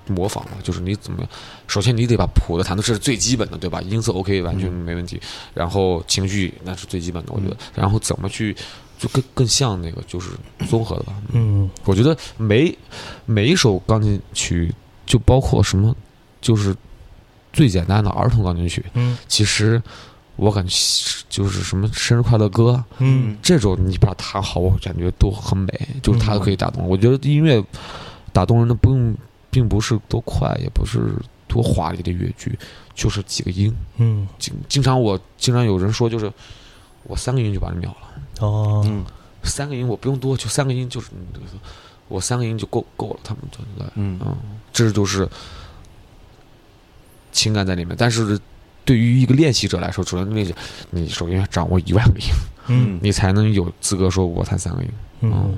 [0.08, 1.26] 模仿嘛，就是你怎么，
[1.68, 3.82] 首先你得把谱子弹的是最基本的，对吧？
[3.82, 5.18] 音色 OK 完全嗯没问题，
[5.54, 8.54] 然后情绪那是最基本的，我觉得，然后怎么去
[9.00, 10.32] 就更更像那个就是
[10.68, 11.14] 综合的吧。
[11.32, 11.70] 嗯。
[11.86, 12.78] 我觉得每
[13.26, 14.74] 每一首钢琴曲，
[15.06, 15.96] 就包括什么，
[16.42, 16.76] 就是
[17.54, 19.82] 最简单的儿童钢琴曲，嗯其实
[20.36, 20.76] 我感觉
[21.30, 22.84] 就是什么生日快乐歌。
[23.00, 26.88] 嗯这种你把它弹好，我感觉都很美，就是它可以打动。
[26.88, 27.64] 我觉得音乐
[28.34, 29.16] 打动人的不用，
[29.50, 31.14] 并不是多快，也不是
[31.48, 32.58] 多华丽的乐句，
[32.94, 33.76] 就是几个音。
[33.98, 36.32] 嗯经经常我经常有人说，就是
[37.04, 39.04] 我三个音就把你秒了，哦嗯
[39.44, 41.10] 三个音我不用多，就三个音就是
[42.08, 44.38] 我三个音就够够了，他们就来，嗯嗯，
[44.72, 45.28] 这就是
[47.32, 47.96] 情感在里面。
[47.98, 48.40] 但是
[48.84, 50.54] 对于一个练习者来说，主要练习，
[50.90, 52.26] 你首先要掌握一万个音，
[52.68, 54.90] 嗯你才能有资格说我弹三个音。
[55.22, 55.54] 嗯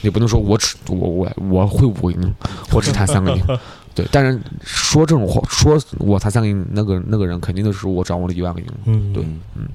[0.00, 2.34] 你不能说我只我我我会五个音，
[2.72, 3.42] 我只弹三个音。
[3.94, 8.66] 对，但是说这种话，说我弹三个音，那个那个人肯定的是我掌握了一万个音。
[8.86, 9.68] 嗯对嗯嗯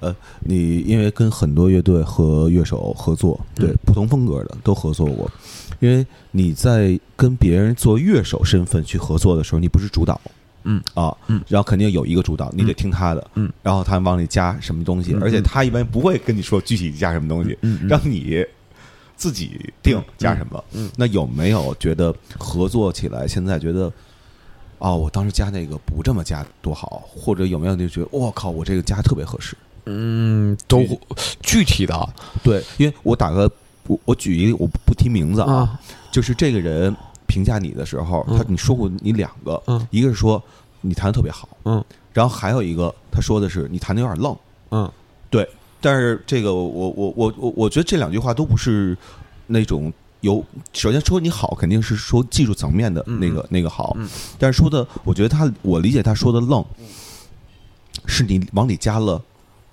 [0.00, 5.28] 呃，你因为跟很多乐队和乐手合作，对、嗯不同风格的都合作过，
[5.80, 10.18] 因为你在跟别人做乐手身份去合作的时候，你不是主导，
[10.64, 10.82] 嗯。
[10.94, 11.42] 啊，嗯。
[11.48, 12.74] 然后肯定有一个主导，你得嗯。
[12.74, 15.22] 听他的，嗯，然后他往里加什么东西，嗯。
[15.22, 17.86] 而且嗯他一般不会跟你说具体加什么东西，嗯。
[17.88, 18.44] 让你
[19.16, 20.62] 自己定加什么。
[20.72, 20.90] 嗯。
[20.96, 23.92] 那有没有觉得合作起来，现在觉得？
[24.80, 29.56] 哦，我当时加那个不这么加多好，或者有没有就觉得我靠，我这个加特别合适？
[29.86, 30.86] 嗯，都
[31.42, 31.84] 具体。
[31.84, 31.92] 的。
[31.96, 32.08] 啊
[32.44, 33.50] 对，因为我打个
[33.88, 35.80] 我我举一个我不提名字啊，啊，
[36.12, 36.94] 就是这个人
[37.28, 38.36] 评价你的时候，嗯。
[38.36, 39.86] 他你说过你两个，嗯。
[39.92, 40.42] 一个是说
[40.80, 44.36] 你弹的特别好，嗯，然后还有一个他说的是你弹的有点愣，
[44.70, 44.90] 嗯。
[45.80, 48.98] 但是这个我我我我我觉得这两句话都不是
[49.46, 54.08] 那种有，首先说你好肯定是说技术层面的那个、那个好，嗯。
[54.40, 56.64] 但是说的我觉得他我理解他说的愣，
[58.06, 59.22] 是你往里加了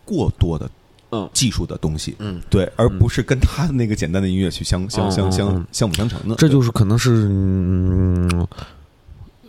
[0.06, 0.70] 过多的
[1.12, 1.30] 嗯。
[1.34, 5.68] 技术的东西，嗯，对，而不是跟他那个简单的音乐去相相相嗯嗯相嗯。
[5.72, 6.36] 相辅相成的。
[6.36, 8.48] 这就是可能是嗯，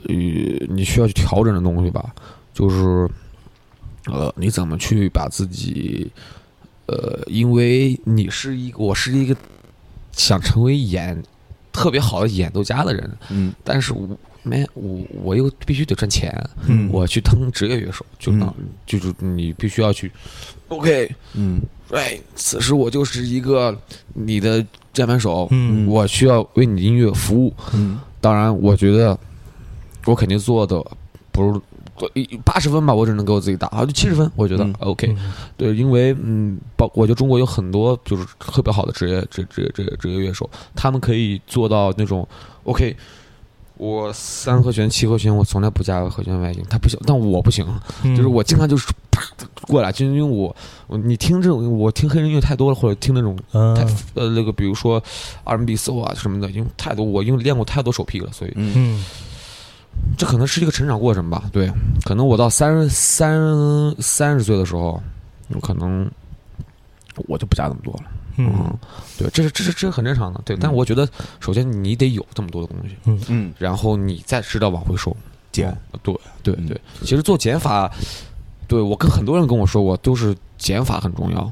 [0.09, 0.14] 呃，
[0.69, 2.14] 你需要去调整的东西吧，
[2.55, 3.09] 就是
[4.07, 6.11] 呃，你怎么去把自己
[6.87, 9.37] 呃，因为你是一个，我是一个
[10.12, 11.21] 想成为演
[11.73, 13.53] 特别好的演奏家的人，嗯。
[13.64, 14.09] 但是我
[14.45, 16.33] 没我我又必须得赚钱，
[16.69, 16.88] 嗯。
[16.92, 18.38] 我去当职业乐手，就嗯。
[18.38, 18.55] 当、
[18.87, 20.12] 就是你必须要去
[20.68, 23.76] ，OK，嗯哎，此时我就是一个
[24.12, 27.55] 你的键盘手，嗯我需要为你的音乐服务。
[27.74, 29.16] 嗯当然，我觉得
[30.05, 30.85] 我肯定做的
[31.31, 31.61] 不是
[32.44, 35.07] 八十分吧，我只能给我自己打，啊，就七十分，我觉得、嗯 OK。
[35.16, 42.26] 嗯对，因为嗯，包我觉得中国有很多就是特别好的职业职职职职业乐手，他们可以做到那种
[42.64, 42.96] OK。
[43.77, 47.67] 我三和弦、七和弦，我从来不加和弦外音，他不行，但我不行，
[48.03, 49.21] 嗯就是我经常就是啪
[49.62, 50.55] 过来，就因为我
[50.87, 53.75] 我你听这种，我听黑人音乐太多了，或者听那种呃
[54.15, 55.03] 那个，比如说
[55.45, 59.05] R&B soul 啊什么的，因为太多，我因为练过太多手劈了，所以嗯嗯
[60.17, 61.45] 这可能是一个成长过程吧。
[61.53, 61.71] 对，
[62.05, 65.03] 可能我到三三三十岁的时候，
[65.61, 66.11] 可能
[67.29, 68.05] 我就不加那么多了。
[68.37, 68.79] 嗯
[69.18, 70.40] 对，这是这是这是很正常的。
[70.44, 71.09] 对，但我觉得
[71.40, 75.16] 首先你得有这么多的东西，嗯嗯，然后你再知道往回收。
[75.53, 77.90] 减哦对对嗯对，其实做减法，
[78.68, 81.51] 对我跟很多人跟我说过，都是减法很重要，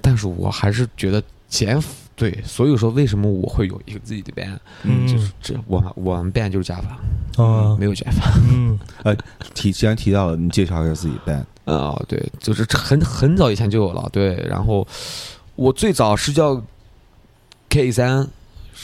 [0.00, 6.98] 但是我还是觉得减法对，所以说为什么我会有一个自己的 band，嗯就是这我们我们 band 就是加法，
[7.42, 8.32] 啊没有减法。
[8.50, 9.14] 嗯 呃
[9.54, 11.44] 提既然提到了，你介绍一下自己 band。
[11.66, 14.84] 啊、对，就是很很早以前就有了，对，然后
[15.60, 16.58] 我最早是叫
[17.68, 18.26] K 三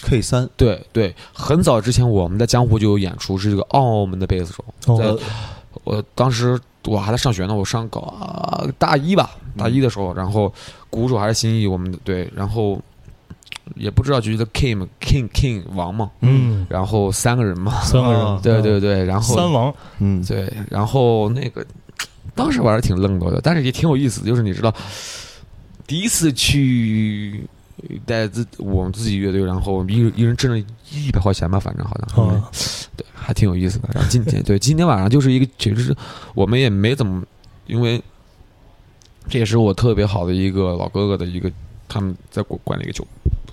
[0.03, 4.99] ，K 三，对对，很早之前我们在江湖就有演出，是这个澳门的贝斯手，哦。
[4.99, 5.25] 在
[5.85, 10.53] 我当时我还在上学呢，我上高啊大一吧，大一的时候，然后
[10.91, 12.79] 鼓手还是新意我们的对，然后
[13.75, 16.67] 也不知道就觉得 King King King 王嘛，嗯。
[16.69, 19.75] 然后三个人嘛，三个啊人对对对，然后三王。
[20.01, 20.23] 嗯。
[20.27, 21.65] 对，然后那个
[22.35, 24.71] 当时玩的挺愣的，但是也挺有意思的，就是你知道，
[25.87, 27.45] 第一次去
[28.05, 30.59] 带自我们自己乐队，然后一人一人挣了
[30.91, 32.51] 一百块钱吧，反正好像，啊
[32.97, 33.89] 对，还挺有意思的。
[33.95, 35.95] 然后今天对 今天晚上就是一个，其实
[36.35, 37.23] 我们也没怎么，
[37.67, 38.03] 因为
[39.29, 41.51] 这也是我特别好的一个老哥哥的一个，
[41.89, 43.07] 他们在管管了一个酒，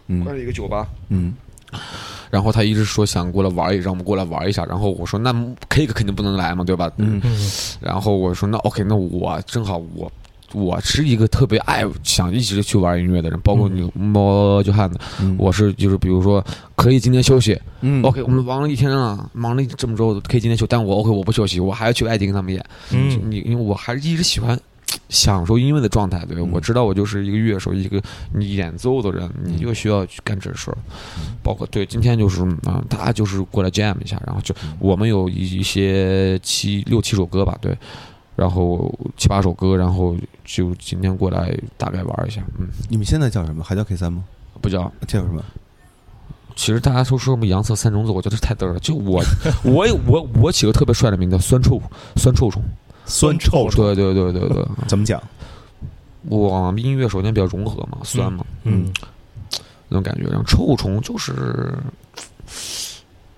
[0.07, 0.87] 管嗯了一个酒吧。
[1.09, 1.33] 嗯
[2.29, 4.65] 然后他一直说想过来玩一，让我们过来玩一下。
[4.65, 5.31] 然后我说那
[5.69, 6.91] K 肯定不能来嘛，对吧？
[6.97, 10.11] 嗯嗯然后我说那 OK，那我正好我
[10.53, 16.43] 我是一个特别爱想一直去玩音乐的人，包括你猫就汉的，嗯，我是就是比如说
[16.75, 18.01] 可以今天休息、嗯。
[18.03, 22.63] O k 我们忙了一天了，忙了这么周，可以今天休，但我 OK 我不休息，我还要去外地跟他们演。
[22.91, 23.19] 嗯。
[23.29, 24.59] 你因为我还是一直喜欢。
[25.09, 26.51] 享受音乐的状态，对、嗯。
[26.51, 30.77] 我知道我就是一个乐手，一个你演奏的人，你就需要去干这事儿。
[31.41, 37.75] 包括对今天就是啊、大家就是过来 jam 一下，然后就我们有一一些七六七首歌吧，对，
[38.35, 43.63] 然后七八首歌，然后就今天过来大概玩一下，嗯，你们现在叫什么？
[43.63, 44.23] 还叫 K 三吗？
[44.61, 44.91] 不叫。
[45.07, 45.43] 叫什么？
[46.55, 48.79] 其实大家都说什么洋色三重奏，我觉得太嘚儿了。
[48.79, 49.23] 就我，
[49.65, 51.81] 我我我起个特别帅的名字，酸臭
[52.15, 52.61] 酸臭虫。
[53.05, 55.21] 酸臭虫对对对对对， 怎么讲？
[56.29, 58.85] 我们音乐首先比较融合嘛，酸嘛，嗯
[59.89, 60.23] 那种感觉。
[60.29, 61.75] 然后臭虫就是，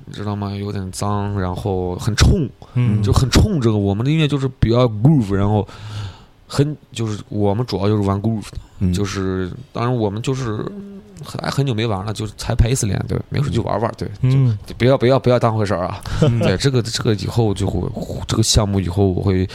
[0.05, 0.55] 你知道吗？
[0.55, 3.59] 有点脏，然后很冲，嗯就很冲。
[3.59, 5.67] 这个我们的音乐就是比较 groove，然后
[6.47, 8.47] 很就是我们主要就是玩 groove，
[8.79, 10.63] 嗯就是当然我们就是
[11.23, 16.01] 还很久没玩了，就是才拍一次脸，对，没事就玩玩，对，嗯就不要不要不要当回事儿啊。
[16.41, 17.87] 对，这个这个以后就会
[18.27, 19.47] 这个项目以后我会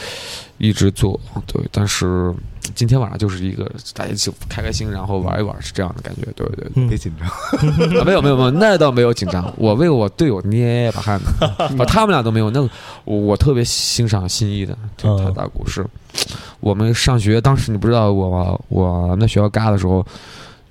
[0.57, 2.33] 一直做，对，但是
[2.75, 7.27] 今天晚上就是一个大家一起开开心，然后玩一玩，是这样的感觉，对对别紧张。
[7.27, 9.51] 啊，没有没有没有，那倒没有紧张。
[9.57, 11.47] 我为我队友捏一把汗呢，
[11.77, 12.49] 啊，他们俩都没有。
[12.49, 12.61] 那
[13.05, 15.85] 我我特别欣赏新一的，对嗯他打鼓是。
[16.59, 20.05] 我们上学当时你不知道我我们在学校嘎的时候，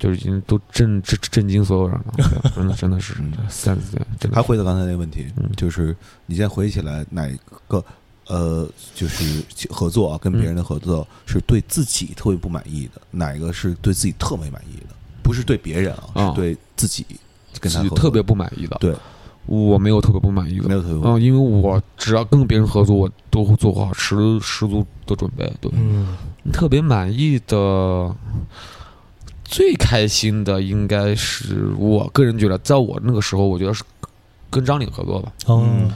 [0.01, 2.13] 就是已经都震震震惊所有人了，
[2.55, 3.31] 真的真的是嗯。
[3.47, 7.29] 三十岁，真的还回到刚才那个问题嗯，就是你现在回忆起来哪
[7.67, 7.83] 个
[8.25, 14.95] 呃，就是合作啊，跟别人的合作是对自己特别不满意的，哪一个是对自己特别满意的？
[15.21, 16.29] 不是对别人啊，啊。
[16.29, 17.05] 是对自己
[17.59, 18.77] 跟他自己特别不满意的。
[18.79, 18.95] 对，
[19.45, 20.67] 我没有特别不满意的。
[20.67, 20.73] 没。
[20.73, 21.19] 有特别不满意。
[21.19, 25.51] 嗯，因为我只要跟别人合作，我都会做好十十足的准备。
[25.61, 26.17] 对，嗯。
[26.51, 28.15] 特别满意的、
[29.51, 33.83] 最开心的，应该是我个人觉得，在我那个时候，我觉得是
[34.49, 35.91] 跟张岭合作吧，嗯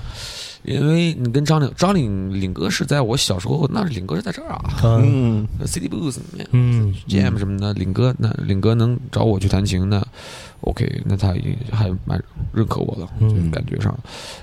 [0.66, 4.66] 因为你跟张岭张岭岭哥是在我小时候，那岭哥是在这儿啊。
[4.84, 6.18] 嗯嗯，City Blues
[6.50, 6.92] 嗯。
[7.08, 10.04] Jam 什么的，岭哥那岭哥能找我去弹琴，那
[10.62, 12.20] OK，那他也还蛮
[12.52, 13.52] 认可我的，嗯。
[13.52, 13.96] 感觉上。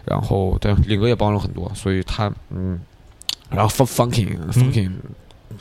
[0.04, 2.78] 然后对岭哥也帮了很多，所以他嗯，
[3.50, 4.92] 然后 Fun Funking Funking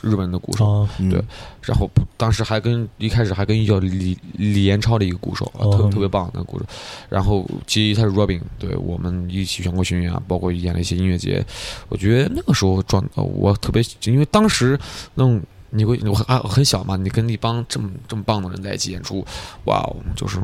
[0.00, 1.22] 日本的鼓手，对
[1.62, 6.64] 然后当时还跟一开始还跟一叫李李延超的一个鼓手，啊特哦特别棒的鼓手。
[7.08, 11.44] 然后吉他是 Robin，对我们一起全国巡演啊，包括演了一些音乐节。
[11.88, 14.78] 我觉得那个时候状，呃我特别，因为当时
[15.14, 19.24] 那种你会我很啊很小嘛，你跟一帮这么这么棒的人在一起演出，
[19.64, 20.38] 哇哦，就是。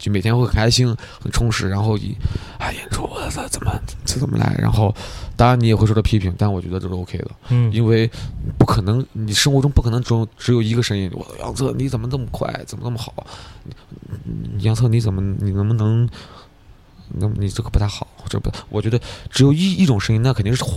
[0.00, 0.88] 就每天会很开心、
[1.22, 2.16] 很充实，然后一
[2.58, 3.70] 啊演出我操怎么
[4.04, 4.92] 这怎么来，然后
[5.36, 8.10] 当然你也会受到批评，但我觉得这是 OK 的，嗯因为
[8.58, 11.08] 不可能，你生活中不可能只有只有一个声音。
[11.12, 13.12] 我杨策你怎么这么快，怎么那么好？
[14.24, 16.08] 你杨策你怎么你能不能？
[17.18, 20.74] 那么你这个不太好，这不，我觉得只有一一种声音，那肯定是谎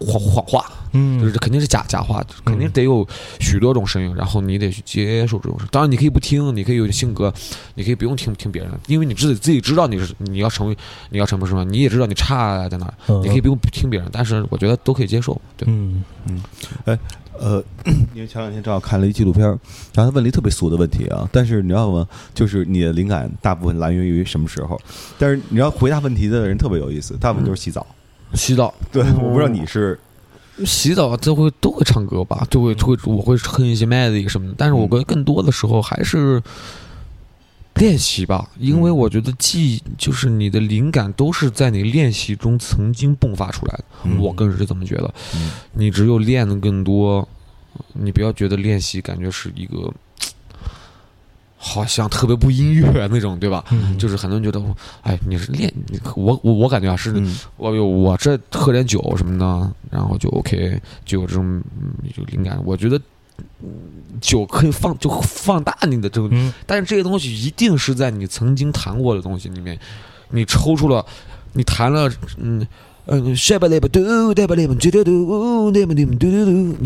[0.00, 0.72] 谎谎话，
[1.20, 3.06] 就是肯定是假假话，肯定得有
[3.40, 5.68] 许多种声音，然后你得去接受这种声。
[5.70, 7.32] 当然，你可以不听，你可以有性格，
[7.74, 10.76] 你可以不用听听别人，因为你自己自己知道你是你要成为
[11.10, 15.40] 你要成为什么，你也知道你差在哪你可以不用听别人，但是我觉得都可以接受。
[15.56, 16.02] 对，嗯
[17.40, 17.62] 呃，
[18.14, 19.44] 因为前两天正好看了一纪录片，
[19.94, 22.06] 然后他问了一特别俗的问题啊，但是你知道吗？
[22.34, 24.80] 就是你的灵感大部分来源于什么时候？
[25.18, 27.86] 但是你要回答问题的人特别有意思，大部分就是洗澡。
[28.34, 29.98] 洗澡，对， 我不知道你是
[30.64, 36.42] 洗澡都会都会唱歌吧，就会会我会哼一些 melody 什么的，但是我觉得更多的时候还是
[37.76, 45.14] 练习吧，因为嗯我觉得记就是你的灵感都是在你练习中曾经迸发出来的，嗯我更是这么觉得。
[45.34, 47.26] 嗯你只有练的更多，
[47.92, 49.92] 你不要觉得练习感觉是一个。
[51.58, 53.64] 好像特别不音乐那种，对吧？
[53.70, 54.62] 嗯就是很多人觉得，
[55.02, 55.72] 哎，你是练，
[56.14, 61.44] 我我我感觉啊是嗯我有我这喝点酒什么的，然后就 OK，就有这种
[61.80, 62.60] 嗯有灵感。
[62.64, 63.02] 我觉得嗯
[64.20, 69.78] 酒可以放就放大你的这个，嗯但是这些东西一定是在你曾经弹过的东西里面，
[70.30, 71.04] 你抽出了，
[71.52, 72.66] 你弹了，嗯。
[73.08, 73.36] 嗯，你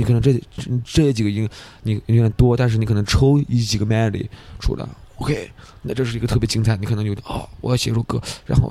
[0.05, 0.39] 可能这
[0.85, 1.49] 这几个音
[1.83, 4.87] 你有点多，但是你可能抽一几个 melody 出来
[5.17, 8.71] ，OK，那这是一个特别精彩，你可能有点哦，我要写首歌，然后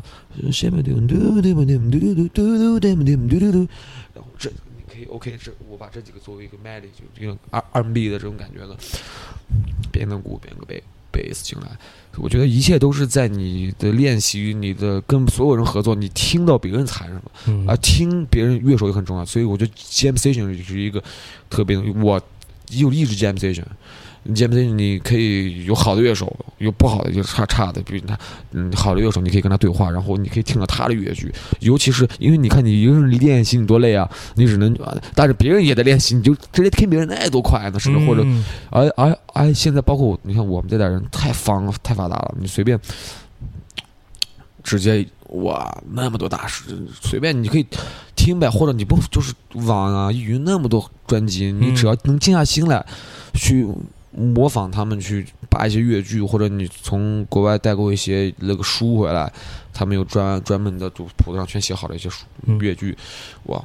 [0.52, 3.68] 塞巴嘟嘟嘟嘟嘟嘟嘟嘟嘟嘟嘟嘟嘟，
[4.13, 4.52] 然后这
[5.10, 8.78] OK，这我把这几个作为一个 melody，就用 R R B 的这种感觉的，
[9.91, 11.67] 编个鼓，编个贝贝斯进来，
[12.17, 17.22] 我觉得一切都是在你的练习，你的跟所有人合作，你听到别人弹什么。
[17.48, 21.04] 嗯啊，听别人乐手也很重要，所以我觉得 jam session 是一个
[21.50, 22.22] 特别的，我
[22.69, 23.65] 有一直 jam session。
[24.28, 28.18] Jam session 你可以有好的乐手，有不好的就差差的，比如他，
[28.52, 38.06] 嗯，好的乐手你可以跟他对话，然后你可以听到他的乐句，尤其是因为你看你一个人练习你多累啊，你只能，啊但是别人也在练习，你就直接听别人那多快呢，是不是？
[38.06, 42.80] 或者嗯而而而现在包括，你看我们这代人太方了，太发达了，你随便
[44.64, 46.64] 直接哇那么多大师，
[47.02, 47.66] 随便你可以
[48.16, 52.86] 听呗，或者你不就是网啊、云那么多专辑，你只要能静下心来
[53.34, 53.66] 去
[54.12, 59.32] 模仿他们，去把一些乐句，或者你从国外代购一些那个书回来，
[59.74, 62.98] 他们有专专门的就谱子上全写好的一些书嗯乐句，
[63.43, 63.63] 哇，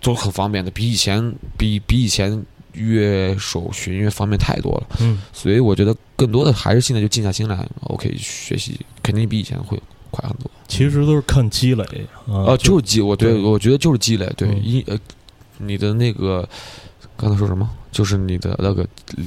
[0.00, 4.86] 都很方便的，比以前比比以前乐手学音乐方便太多了。
[5.00, 10.50] 嗯所以我觉得更多的还是现在就静下心来，OK，学习肯定比以前会快很多。
[10.66, 11.84] 其实都是看积累
[12.26, 14.98] 啊啊，就是积，我对对我觉得就是积累，对嗯一呃，
[15.58, 16.46] 你的那个
[17.16, 17.70] 刚才说什么？
[17.92, 18.82] 就是你的那个
[19.16, 19.24] 呃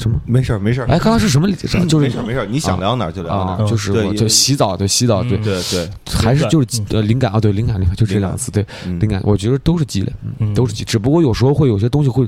[0.00, 0.18] 什么？
[0.24, 1.54] 没事儿没事儿，哎，刚刚是什么理？
[1.54, 5.36] 就是没事儿没事儿，你想聊哪儿就聊哪啊儿，，就是我就洗澡，对洗澡，对。
[5.38, 6.86] 嗯，对对，还是就是嗯。
[6.90, 8.98] 呃灵感啊，对灵感灵感就这两个词，对嗯。
[8.98, 10.54] 灵感，我觉得都是积累，嗯，嗯。
[10.54, 12.26] 都是积，只不过有时候会有些东西会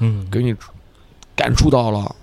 [0.00, 0.26] 嗯。
[0.30, 0.54] 给你
[1.36, 2.14] 感触到了。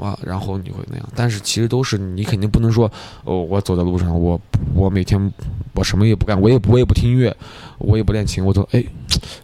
[0.00, 2.90] 哇，然后你会那样，但是其实都是你肯定不能说，
[3.24, 4.38] 哦，我走在路上，我
[4.74, 5.32] 我每天
[5.72, 7.34] 我什么也不干，我也我也不听音乐，
[7.78, 8.84] 我也不练琴，我走，哎，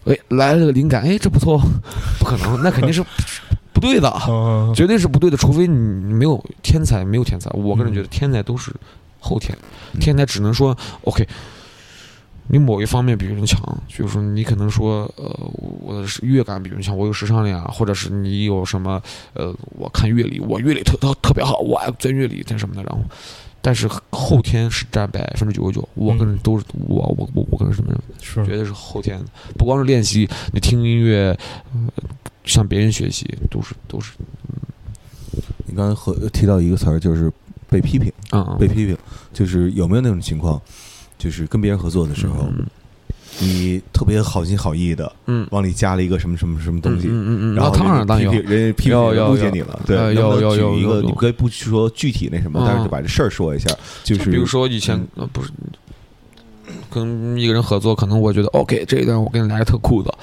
[0.05, 1.59] 哎，来了个灵感，哎，这不错，
[2.19, 3.07] 不可能，那肯定是不
[3.83, 8.71] 对的，嗯绝对是不对的，除非你你没有天才，没有天才，我个人觉得天才都是
[9.19, 9.57] 后天，
[9.93, 9.99] 嗯。
[9.99, 11.27] 天才只能说 OK。
[12.49, 13.57] 你某一方面比别人强，
[13.87, 15.33] 就是说你可能说，呃，
[15.79, 19.01] 我的乐感比人强，我有时尚力啊，或者是你有什么，
[19.33, 23.01] 呃，我看乐理，我乐理特特特别好，我爱钻乐理，这什么的，然后，
[23.61, 28.45] 但是后天是占百分之九十九，我个人都是我我我我个人是这么认为的，是。
[28.45, 29.23] 绝对是后天，
[29.57, 31.35] 不光是练习，你听音乐，
[31.73, 32.03] 呃，
[32.45, 34.11] 向别人学习，都是都是，
[35.65, 37.31] 你刚才和提到一个词儿，就是
[37.69, 38.11] 被批评。
[38.31, 38.97] 嗯，被批评，
[39.31, 40.61] 就是有没有那种情况？
[41.17, 42.49] 就是跟别人合作的时候，
[43.39, 45.47] 你特别好心好意的，嗯。
[45.51, 48.99] 往里加了一个什么什么什么东西，嗯嗯嗯，然后那当然当然人家批评
[49.31, 53.69] 误解你了，对，呃能不能有有有举一个，你可以不说具体那什么，嗯但是就把这事儿说一下，
[54.03, 55.49] 就是比如说以前、呃不是
[56.93, 60.13] 跟一个人合作，可能我觉得 OK 这一段我给你来个特酷的，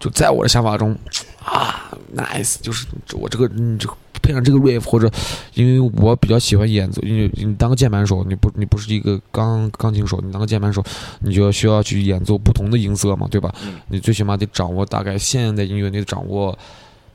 [0.00, 0.96] 就在我的想法中
[1.44, 5.08] 啊 nice，就是我这个你这个配上这个 riff 或者
[5.54, 10.82] 因为我比较喜欢演奏，因为你当个键盘手，你不你不是一个钢钢琴手，你当个键盘手，
[11.20, 13.54] 你就要需要去演奏不同的音色嘛，对吧？
[13.88, 16.58] 你最起码得掌握大概现代音乐，你得掌握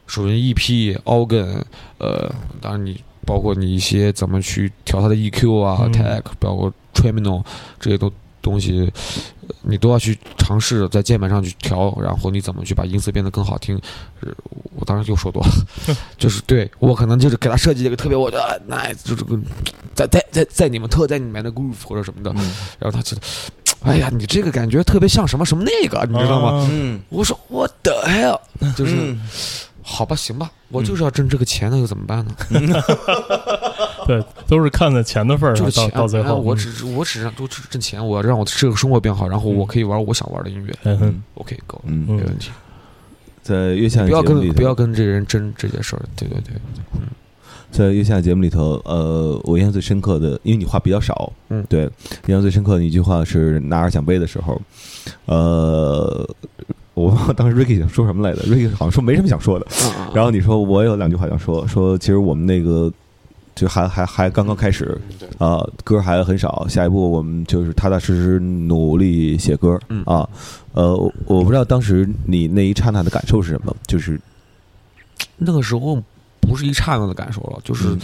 [0.08, 1.62] 首先 EP、organ，
[1.98, 7.44] 呃，当然你包括你一些怎么去调它的 EQ 啊、嗯 tag，包括 tremolo
[7.80, 8.12] 这些都
[8.44, 8.92] 东西，
[9.48, 13.76] 呃你都要去尝试在键盘上去调，然后你怎么去把音色变得更好听。
[14.20, 14.30] 呃
[14.76, 15.50] 我当时就说多了，
[16.18, 19.40] 就是对我可能就是给他设计一个特别我的 nice，就这个
[19.96, 23.22] 在在在在你们特在里面的 groove 或者什么的，嗯然后他觉得，
[23.84, 26.58] 哎呀，你这个感觉特别像什么什么那个，你知道吗？
[26.60, 28.40] 啊嗯，我说我的 hell，
[28.76, 29.22] 就是、嗯
[29.84, 32.34] 好吧，行吧，我就是要挣这个钱，那又怎么办呢？
[34.08, 40.74] 对，都是看在钱的份儿上，就是钱，哎到到最后，嗯我只我只让都只挣钱，我要让我这个生活变好，然后我可以玩我想玩的音乐。
[40.84, 41.24] 嗯哼。
[41.36, 42.06] OK，够，嗯。
[42.08, 42.50] 没问题。
[43.42, 46.02] 在月下不要跟不要跟这人争这件事儿。
[46.16, 46.54] 对对对，
[47.72, 51.66] 在月下节目里头，呃，我印象最深刻的，因为你话比较少，嗯。
[51.68, 51.84] 对，
[52.28, 54.62] 印象最深刻的一句话是拿着奖杯的时候，
[55.26, 56.30] 呃，
[56.94, 62.92] 我忘了当时 Ricky 想说什么来着，Ricky 好像说没什么想说的，嗯然后你说我有两句话想说，说其实我们那个
[63.56, 65.28] 就还还还刚刚开始，对。
[65.40, 70.04] 啊、歌还很少，下一步我们就是踏踏实实努力写歌，嗯。
[70.06, 70.28] 啊，
[70.74, 74.20] 呃，我我不知道当时你那一刹那的感受是什么，就是
[75.38, 76.02] 那个时候
[76.40, 78.00] 不是一刹那的感受了，就是嗯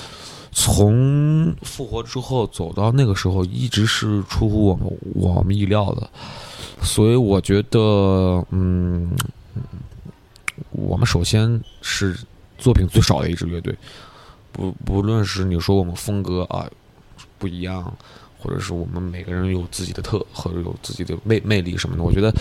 [0.52, 4.86] 从复活之后走到那个时候，一直是出乎我们
[5.16, 6.10] 我们意料的，
[6.82, 9.12] 所以我觉得，嗯，
[10.72, 12.18] 我们首先是
[12.58, 13.76] 作品最少的一支乐队，
[14.52, 16.70] 不不论是你说我们风格啊
[17.38, 17.94] 不一样。
[18.42, 22.34] 或者是我们每个人有自己的特，或者有自己的魅魅力什么的，我觉得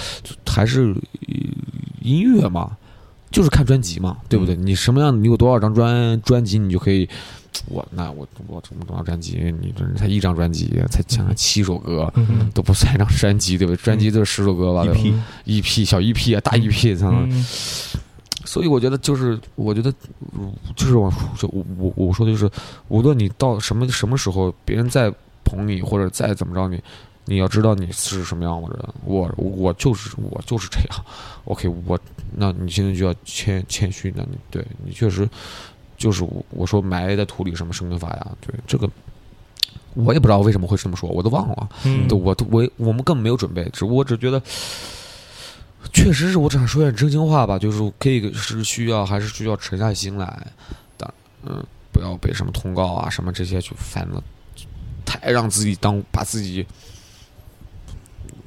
[0.46, 1.34] 还是呃
[2.02, 2.76] 音乐嘛，
[3.32, 4.54] 就是看专辑嘛，对不对？
[4.54, 7.08] 你什么样，你有多少张专专辑，你就可以。
[7.68, 13.82] 我那我我这么多张专辑，你这才一张专辑，才讲七首歌，嗯都不算一张专辑，对不对？
[13.82, 15.00] 专辑都是十首歌吧对吧
[15.46, 16.70] EP？EP 小一批啊，大于。
[17.02, 17.44] 嗯
[18.44, 19.92] 所以我觉得就是，我觉得
[20.32, 22.48] 嗯就是我就我我我说的就是，
[22.88, 25.12] 无论你到什么什么时候，别人再
[25.44, 26.80] 捧你或者再怎么着你，
[27.26, 28.88] 你要知道你是什么样的人。
[29.04, 31.04] 我我就是我就是这样。
[31.44, 31.98] OK，我
[32.36, 35.28] 那你现在就要谦谦虚，那你对你确实
[35.98, 38.88] 就是我我说埋在土里什么生根发芽，对这个。
[39.94, 41.68] 我也不知道为什么会这么说，我都忘了。
[41.84, 44.40] 嗯对，我都我我们根本没有准备，只我只觉得，
[45.92, 50.46] 确实是我只想说点真心话吧，就是可以是需要还是需要沉下心来
[50.96, 54.22] 但，嗯，不要被什么通告啊什么这些去烦了，
[55.04, 56.64] 太让自己当把自己，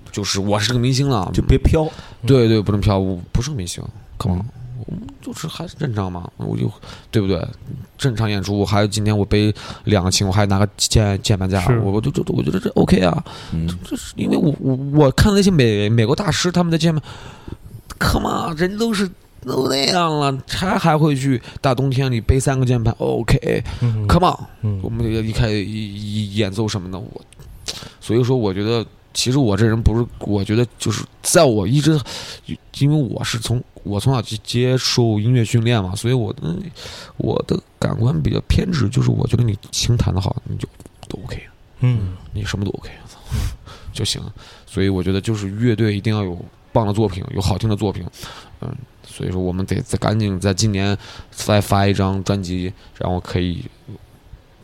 [0.10, 1.86] 就是我是个明星了，就别飘，
[2.26, 3.84] 对对，不能飘，我不是个明星
[4.18, 4.46] ，come on，我们
[5.22, 6.72] 就是还是正常嘛，我就
[7.10, 7.46] 对不对？
[7.98, 9.54] 正常演出，我还有今天我背
[9.84, 13.24] 两个琴，我还拿个键键盘架，我我就就我觉得这 OK 啊，
[13.54, 17.04] 嗯，这是因为我我我看那些美美国大师他们的键盘
[18.00, 19.08] ，come on，人都是
[19.46, 24.80] 都那样了，他还会去大冬天里背三个键盘，OK，come、嗯 on，嗯。
[24.82, 27.22] 我们一开一一演奏什么的，我
[28.02, 32.00] 所以说我觉得，其实我这人不是，我觉得就是在我一直，
[32.80, 36.56] 因为我是从我从小去接受音乐训练嘛，所以我的
[37.18, 40.68] 我的感官比较偏执，就是我觉得你琴弹的好，你就
[41.08, 41.42] 都 OK，
[41.80, 42.90] 嗯你什么都 OK
[43.94, 44.22] 就行。
[44.66, 46.38] 所以我觉得就是乐队一定要有
[46.72, 48.06] 棒的作品，有好听的作品，
[48.62, 48.74] 嗯，
[49.06, 50.98] 所以说我们得再赶紧在今年
[51.30, 53.66] 再发一张专辑，然后可以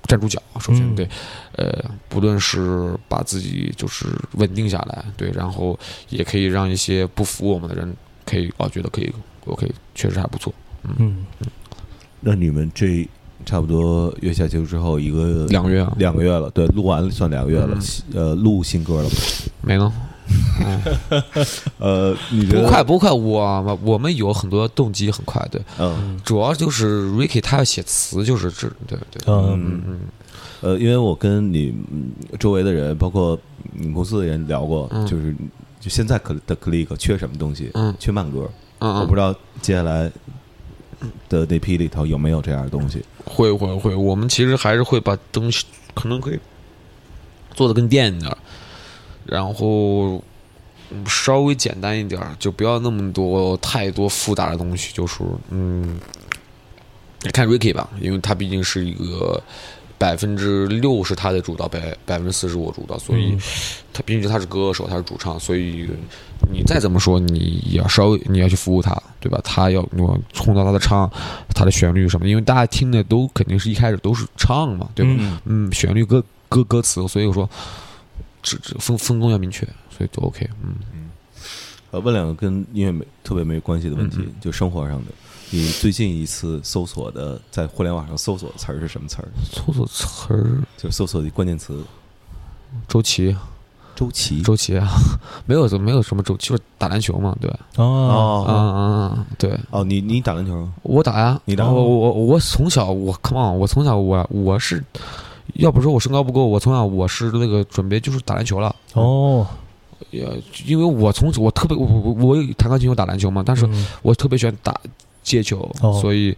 [0.08, 0.42] 站住脚。
[0.60, 1.10] 首先嗯对，
[1.58, 5.78] 呃，不论是把自己就是稳定下来，对，然后
[6.10, 7.96] 也可以让一些不服我们的人
[8.26, 9.14] 可以啊觉得可以
[9.46, 10.54] OK，确实还不错。
[10.98, 11.26] 嗯
[12.20, 13.08] 那你们这
[13.46, 17.78] 差不多月下结束之后一个两个月啊，两个月了，对，录完算两个月了，
[18.14, 19.16] 呃，录新歌了吗？
[19.62, 19.92] 没了。
[21.80, 30.00] 呃，你觉得不快不快，我我们有很多动机很快，对，嗯主要就是 Ricky 他要写词，就是这，对对，嗯嗯嗯
[30.62, 33.40] 呃，因为我跟你嗯周围的人，包括
[33.74, 35.36] 你们公司的人聊过，嗯就是
[35.80, 37.70] 就现在可的 Click 缺什么东西？
[37.74, 38.50] 嗯缺慢歌。
[38.80, 40.12] 嗯，我不知道接下来
[41.30, 43.04] 的那批里头有没有这样的东西。
[43.26, 46.40] 会会会，我们其实还是会把东西可能可以
[47.54, 48.38] 做的更电一点儿。
[49.28, 50.22] 然后
[50.90, 56.00] 嗯稍微简单一点儿，就不要那么多太多复杂的东西，就是嗯，
[57.34, 59.42] 看 Ricky 吧，因为他毕竟是一个
[59.98, 63.40] 百分之六是他的主导，百百分之四十我主导，所以嗯
[63.94, 65.90] 他毕竟他是歌手，他是主唱，所以
[66.54, 69.42] 你再怎么说，你也要稍微你要去服务他，对吧？
[69.44, 71.12] 他要我冲到他的唱，
[71.54, 75.12] 他的旋律什么，因为大家听的都肯定是一开始都是唱嘛，对吧？
[75.18, 77.50] 嗯嗯，旋律歌歌歌词，所以我说
[78.50, 80.48] 这这分分工要明确，所以就 OK。
[80.64, 81.10] 嗯，嗯
[81.92, 85.12] 呃，问两个跟音乐没特别没关系的问题，嗯就生活上的。
[85.50, 89.28] 你最近一次搜索的，在互联网上搜索的词儿是什么词儿？
[89.54, 91.82] 搜索词儿，就搜索的关键词，
[92.90, 93.34] 周琦，
[93.96, 94.42] 周琦。
[94.42, 94.86] 周琦啊，
[95.48, 97.60] 没有没有什么周琦，就是打篮球嘛，对吧？
[97.78, 99.26] 哦，啊哦啊啊！
[99.38, 100.70] 对，哦，你你打篮球？
[100.84, 104.84] 我打呀，你打我我我从小我 come on，我从小我我是，
[105.56, 108.76] 要不说我身高不够，我从小我是那个准备就是打篮球了。
[108.94, 109.48] 哦，
[110.12, 110.28] 也
[110.66, 113.86] 因为我从我特别我我我有弹钢琴，有打篮球嘛，但是嗯。
[114.02, 114.80] 我特别喜欢打
[115.24, 116.00] 街球，哦。
[116.02, 116.36] 所以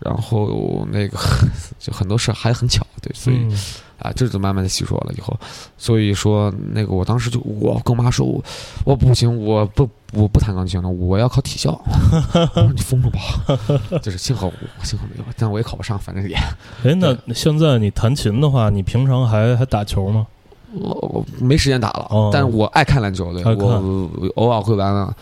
[0.00, 1.18] 然后那个
[1.78, 3.58] 就很多事还很巧，对，所以、嗯
[3.98, 5.36] 啊，这就慢慢的细说了以后，
[5.76, 8.42] 所以说那个我当时就我跟我妈说，我
[8.84, 11.72] 我不行，我不我不弹钢琴了，我要考体校。
[12.32, 13.18] 我说你疯了吧？
[14.02, 16.36] 就是幸好我幸好没有，但我也考不上，反正也
[16.84, 20.26] 哎，那现在你弹琴的话，你平常还还打球吗？
[20.74, 25.14] 我我没时间打了，哦但是我爱看篮球，对我我偶尔会玩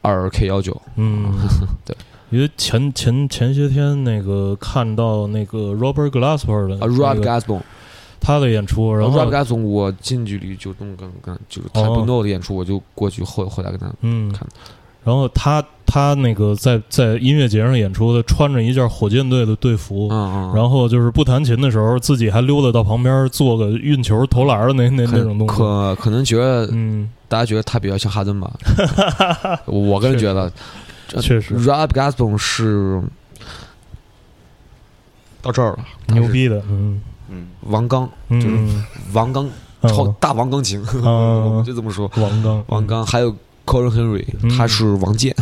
[0.00, 1.32] 二 K 幺九，嗯，
[1.84, 1.94] 对。
[2.30, 7.60] 因为前前前些天那个看到那个 Robert Glasper 的啊，Robert Gasbon。
[8.22, 14.46] 他的演出，然后 Rob Gasbon，我近距离就跟跟跟就是他哦不 no 的演出，我就过去后后来跟他嗯看，
[15.04, 25.54] 然后他他那个在在音乐节上演出的，穿着一件火箭队的队服，嗯嗯，然后就是不弹琴的时候，自己还溜达到旁边做个运球投篮的那那那种东西。
[25.54, 28.52] 可可能觉得嗯，大家觉得他比较像哈登吧，
[29.66, 30.50] 我个人觉得
[31.20, 33.02] 确实 Rob Gasbon 是
[35.42, 35.78] 到这儿了，
[36.14, 37.00] 牛逼的，嗯
[37.32, 38.58] 嗯，王刚，就是，
[39.12, 39.48] 王刚
[39.80, 39.90] 嗯。
[39.90, 41.02] 超大王钢琴，嗯。
[41.44, 43.34] 我们就这么说，王刚，王刚还有。
[43.64, 44.50] Corin Henry，嗯。
[44.50, 45.32] 他是王健，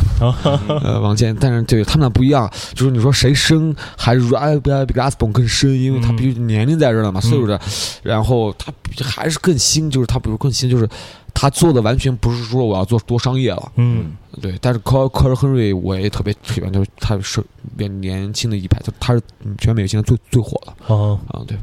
[1.01, 7.59] 王健，但是对他们俩不一样，就是你说谁深还是 Rob Gasbon 更深，因为他嗯毕竟年龄在这儿了嘛，岁数在，
[8.03, 8.70] 然后他
[9.03, 10.86] 还是更新，就是他比如更新，就是
[11.32, 17.41] 他做的完全不是说我要做多商业了，嗯对，但是 core core Henry，我也特别喜欢，就是他是
[17.74, 19.22] 比较年轻的一派，就他是
[19.57, 21.57] 全美现在最最火的啊，啊，对，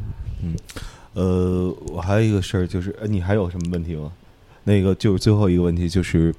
[1.13, 4.11] 呃，我还有一个事儿，就是呃你还有什么问题吗？
[4.63, 6.33] 那个就是最后一个问题，就是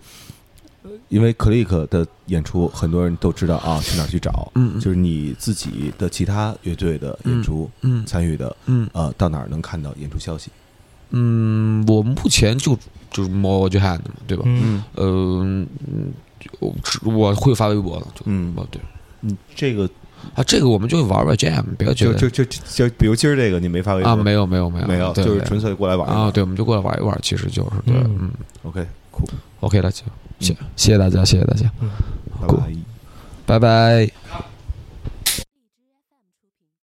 [0.83, 4.53] 呃因为 Click 的演出，很多人都知道啊，去哪儿去找？
[4.55, 10.51] 嗯就是你自己的其他乐队的演出嗯参与的，嗯呃，到哪儿能看到演出消息？
[11.11, 12.79] 嗯，我目前就
[13.11, 14.43] 就是 More j h a n 嘛，对吧？
[14.47, 16.13] 嗯嗯嗯，
[16.61, 16.75] 我
[17.05, 18.81] 我会发微博的，就嗯哦对
[19.23, 19.89] 嗯，这个
[20.35, 28.19] 啊，这个我们就玩玩 Jam，不要觉得就就就就比如今儿这个你没发微博啊，没有没有没有没有，就是纯粹过来玩啊，对，我们就过来玩一玩，其实就是对，嗯。
[28.21, 28.31] 嗯
[28.63, 29.29] ，OK，酷
[29.61, 30.03] ，，OK 了，就
[30.41, 31.71] 谢谢谢大家，谢谢大家，
[32.41, 32.57] 拜酷。
[32.57, 32.73] 拜。
[33.47, 34.58] 拜拜。